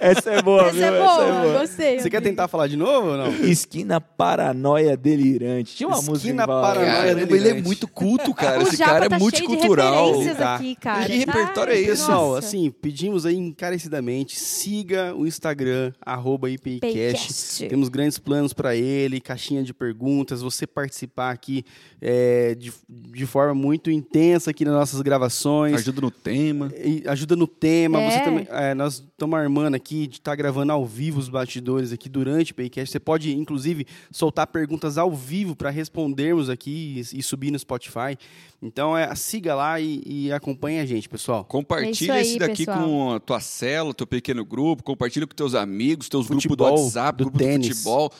Essa 0.00 0.30
é 0.30 0.42
boa, 0.42 0.62
Essa 0.66 0.72
viu? 0.72 0.84
é 0.84 0.98
boa, 1.00 1.58
gostei. 1.60 1.98
Você 1.98 2.10
quer 2.10 2.20
tentar 2.20 2.48
falar 2.48 2.66
de 2.66 2.76
novo 2.76 3.08
ou 3.10 3.16
não? 3.16 3.32
Esquina 3.44 4.00
paranoia 4.00 4.96
delirante. 4.96 5.76
Tinha 5.76 5.88
uma 5.88 5.96
Esquina 5.98 6.12
música 6.12 6.46
falava- 6.46 6.66
paranoia 6.68 6.92
Caramba, 6.96 7.10
ele 7.20 7.22
é 7.22 7.26
delirante. 7.26 7.62
muito 7.66 7.88
culto, 7.88 8.34
cara. 8.34 8.58
O 8.60 8.62
Esse 8.62 8.76
Japa 8.76 8.90
cara 8.92 9.06
é 9.06 9.08
tá 9.08 9.18
cheio 9.18 9.30
de 9.32 9.38
multicultural. 9.40 10.12
Tá. 10.36 10.54
aqui, 10.56 10.74
cara. 10.76 11.06
Que 11.06 11.24
Tá- 11.24 11.32
repertório 11.32 11.72
é 11.72 11.78
esse? 11.78 11.90
Pessoal, 11.90 12.36
assim, 12.36 12.70
pedimos 12.70 13.26
aí 13.26 13.36
encarecidamente, 13.36 14.38
siga 14.38 15.14
o 15.16 15.26
Instagram, 15.26 15.92
arroba 16.04 16.50
IPIcast. 16.50 17.29
Temos 17.68 17.88
grandes 17.88 18.18
planos 18.18 18.52
para 18.52 18.74
ele, 18.74 19.20
caixinha 19.20 19.62
de 19.62 19.72
perguntas, 19.72 20.42
você 20.42 20.66
participar 20.66 21.30
aqui 21.30 21.64
é, 22.00 22.54
de, 22.54 22.72
de 22.88 23.26
forma 23.26 23.54
muito 23.54 23.90
intensa 23.90 24.50
aqui 24.50 24.64
nas 24.64 24.74
nossas 24.74 25.00
gravações. 25.02 25.74
Ajuda 25.74 26.00
no 26.00 26.10
tema. 26.10 26.72
E 26.76 27.02
ajuda 27.06 27.36
no 27.36 27.46
tema. 27.46 28.00
É. 28.00 28.10
Você 28.10 28.24
também, 28.24 28.46
é, 28.50 28.74
nós 28.74 28.94
estamos 28.94 29.38
armando 29.38 29.74
aqui 29.74 30.06
de 30.06 30.16
estar 30.16 30.34
gravando 30.34 30.72
ao 30.72 30.84
vivo 30.86 31.18
os 31.18 31.28
bastidores 31.28 31.92
aqui 31.92 32.08
durante 32.08 32.52
o 32.52 32.54
Paycast. 32.54 32.90
Você 32.92 33.00
pode, 33.00 33.34
inclusive, 33.34 33.86
soltar 34.10 34.46
perguntas 34.46 34.98
ao 34.98 35.12
vivo 35.12 35.54
para 35.54 35.70
respondermos 35.70 36.48
aqui 36.48 37.04
e, 37.12 37.18
e 37.18 37.22
subir 37.22 37.50
no 37.50 37.58
Spotify. 37.58 38.16
Então, 38.62 38.96
é, 38.96 39.14
siga 39.14 39.54
lá 39.54 39.80
e, 39.80 40.02
e 40.04 40.32
acompanhe 40.32 40.80
a 40.80 40.84
gente, 40.86 41.08
pessoal. 41.08 41.44
Compartilha 41.44 42.12
É 42.12 42.16
aí, 42.16 42.22
esse 42.22 42.38
daqui 42.38 42.66
pessoal. 42.66 42.84
com 42.84 43.12
a 43.12 43.20
tua 43.20 43.40
célula, 43.40 43.94
teu 43.94 44.06
pequeno 44.06 44.44
grupo. 44.44 44.82
Compartilha 44.82 45.26
com 45.26 45.34
teus 45.34 45.54
amigos, 45.54 46.10
teus 46.10 46.26
grupos 46.26 46.56
do 46.56 46.64
WhatsApp, 46.64 47.19
do 47.24 47.30
grupo 47.30 47.38
tênis. 47.38 47.68
do 47.68 47.74
futebol. 47.74 48.12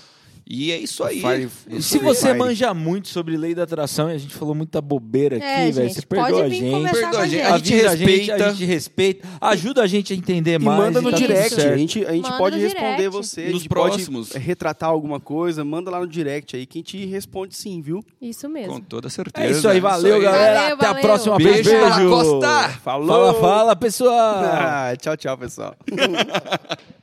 E 0.53 0.73
é 0.73 0.79
isso 0.79 1.05
aí. 1.05 1.21
Fire- 1.21 1.81
se 1.81 1.99
você 2.01 2.27
Fire. 2.27 2.39
manja 2.41 2.75
muito 2.75 3.07
sobre 3.07 3.37
lei 3.37 3.55
da 3.55 3.63
atração 3.63 4.11
e 4.11 4.15
a 4.15 4.19
gente 4.19 4.35
falou 4.35 4.53
muita 4.53 4.81
bobeira 4.81 5.37
aqui, 5.37 5.45
É, 5.47 5.71
velho, 5.71 5.89
você 5.95 6.03
perdoa 6.03 6.43
a 6.43 6.49
gente. 6.49 6.91
Perdoa 6.93 7.21
a 7.21 7.23
a 7.23 7.27
gente. 7.29 7.41
A 7.43 7.59
gente 7.59 7.73
respeita. 7.77 8.35
a 8.35 8.51
gente 8.51 8.65
respeita, 8.65 9.29
ajuda 9.41 9.83
a 9.83 9.87
gente 9.87 10.13
a 10.13 10.17
entender 10.17 10.55
E 10.55 10.59
mais. 10.59 10.77
manda 10.81 11.01
no 11.01 11.13
tá 11.13 11.17
direct. 11.19 11.55
A 11.61 11.77
gente, 11.77 12.05
a 12.05 12.11
gente 12.13 12.25
Manda 12.25 12.37
pode 12.39 12.57
no 12.57 12.63
responder 12.63 12.97
direct. 12.97 13.13
você. 13.17 13.43
a 13.47 13.51
Nos 13.51 13.67
próximos. 13.69 14.33
retratar 14.33 14.91
alguma 14.91 15.21
coisa. 15.21 15.65
Manda 15.65 15.89
lá 15.89 16.01
no 16.01 16.09
direct 16.09 16.57
aí 16.57 16.67
que 16.67 16.79
a 16.79 16.81
gente 16.81 17.07
responde 17.07 17.57
sim, 17.57 17.81
viu? 17.81 18.05
Isso 18.21 18.49
mesmo. 18.49 18.73
Com 18.73 18.81
toda 18.81 19.09
certeza. 19.09 19.47
É 19.47 19.51
isso 19.53 19.69
aí, 19.69 19.79
valeu, 19.79 20.17
aí. 20.17 20.23
galera. 20.23 20.55
Valeu, 20.61 20.75
Até 20.75 20.85
a 20.87 20.89
valeu. 20.89 21.03
próxima. 21.03 21.37
Beijo, 21.37 21.71
Beijo. 21.71 22.11
Costa. 22.11 22.69
Falou! 22.83 23.07
Fala, 23.07 23.35
fala, 23.35 23.77
pessoal. 23.77 24.11
Ah, 24.43 24.95
tchau, 25.01 25.17
tchau, 25.17 25.39
pessoal. 25.39 25.77